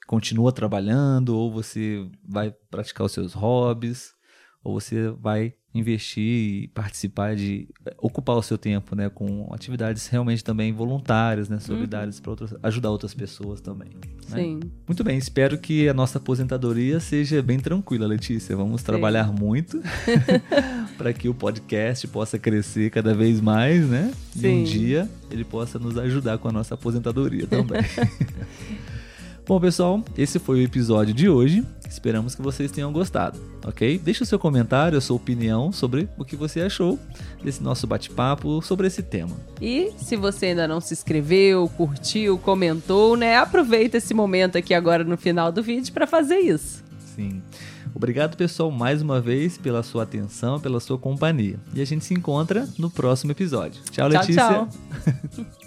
continua 0.08 0.52
trabalhando, 0.52 1.38
ou 1.38 1.52
você 1.52 2.10
vai 2.28 2.52
praticar 2.70 3.06
os 3.06 3.12
seus 3.12 3.34
hobbies, 3.34 4.12
ou 4.64 4.74
você 4.74 5.10
vai 5.12 5.54
investir 5.74 6.24
e 6.24 6.68
participar 6.68 7.36
de 7.36 7.68
ocupar 7.98 8.36
o 8.36 8.42
seu 8.42 8.58
tempo, 8.58 8.96
né, 8.96 9.10
com 9.10 9.50
atividades 9.54 10.08
realmente 10.08 10.44
também 10.44 10.74
voluntárias, 10.74 11.48
né, 11.48 11.60
solidárias 11.60 12.18
uhum. 12.18 12.22
para 12.22 12.32
outras, 12.32 12.56
ajudar 12.62 12.90
outras 12.90 13.14
pessoas 13.14 13.62
também. 13.62 13.90
Né? 14.30 14.38
Sim. 14.38 14.60
Muito 14.88 15.04
bem, 15.04 15.18
espero 15.18 15.58
que 15.58 15.88
a 15.88 15.94
nossa 15.94 16.18
aposentadoria 16.18 17.00
seja 17.00 17.42
bem 17.42 17.60
tranquila, 17.60 18.06
Letícia. 18.06 18.56
Vamos 18.56 18.82
Sim. 18.82 18.88
trabalhar 18.88 19.32
muito 19.32 19.82
para 20.98 21.14
que 21.14 21.30
o 21.30 21.34
podcast 21.34 22.08
possa 22.08 22.38
crescer 22.38 22.90
cada 22.92 23.14
vez 23.14 23.40
mais, 23.40 23.88
né? 23.88 24.12
Sim. 24.34 24.48
E 24.48 24.62
um 24.62 24.64
dia 24.64 25.10
ele 25.30 25.46
possa 25.46 25.80
nos 25.80 25.98
ajudar 25.98 26.38
com 26.38 26.50
a 26.50 26.52
nossa 26.52 26.76
aposentadoria 26.76 27.48
também. 27.48 27.82
Bom, 29.52 29.60
pessoal, 29.60 30.02
esse 30.18 30.40
foi 30.40 30.62
o 30.62 30.64
episódio 30.64 31.14
de 31.14 31.28
hoje. 31.28 31.62
Esperamos 31.86 32.34
que 32.34 32.42
vocês 32.42 32.72
tenham 32.72 32.90
gostado, 32.94 33.38
ok? 33.68 33.98
Deixe 33.98 34.24
o 34.24 34.26
seu 34.26 34.40
comentário, 34.40 34.98
a 34.98 35.02
sua 35.02 35.18
opinião 35.18 35.74
sobre 35.74 36.08
o 36.18 36.24
que 36.24 36.38
você 36.38 36.62
achou 36.62 36.98
desse 37.44 37.62
nosso 37.62 37.86
bate-papo 37.86 38.62
sobre 38.62 38.88
esse 38.88 39.04
tema. 39.04 39.36
E 39.60 39.92
se 39.98 40.16
você 40.16 40.46
ainda 40.46 40.70
não 40.70 40.80
se 40.80 40.94
inscreveu, 40.94 41.68
curtiu, 41.76 42.38
comentou, 42.38 43.18
né? 43.18 43.36
Aproveita 43.36 43.98
esse 43.98 44.14
momento 44.14 44.58
aqui 44.58 44.74
agora 44.74 45.04
no 45.04 45.18
final 45.18 45.52
do 45.52 45.62
vídeo 45.62 45.92
para 45.92 46.08
fazer 46.08 46.38
isso. 46.38 46.82
Sim. 47.14 47.42
Obrigado, 47.94 48.38
pessoal, 48.38 48.72
mais 48.72 49.02
uma 49.02 49.20
vez 49.20 49.58
pela 49.58 49.84
sua 49.84 50.04
atenção, 50.04 50.62
pela 50.62 50.80
sua 50.80 50.98
companhia. 50.98 51.60
E 51.74 51.82
a 51.82 51.86
gente 51.86 52.06
se 52.06 52.14
encontra 52.14 52.70
no 52.80 52.90
próximo 52.90 53.34
episódio. 53.34 53.82
Tchau, 53.92 54.08
Letícia. 54.08 54.48
Tchau, 54.48 54.70
tchau. 55.36 55.46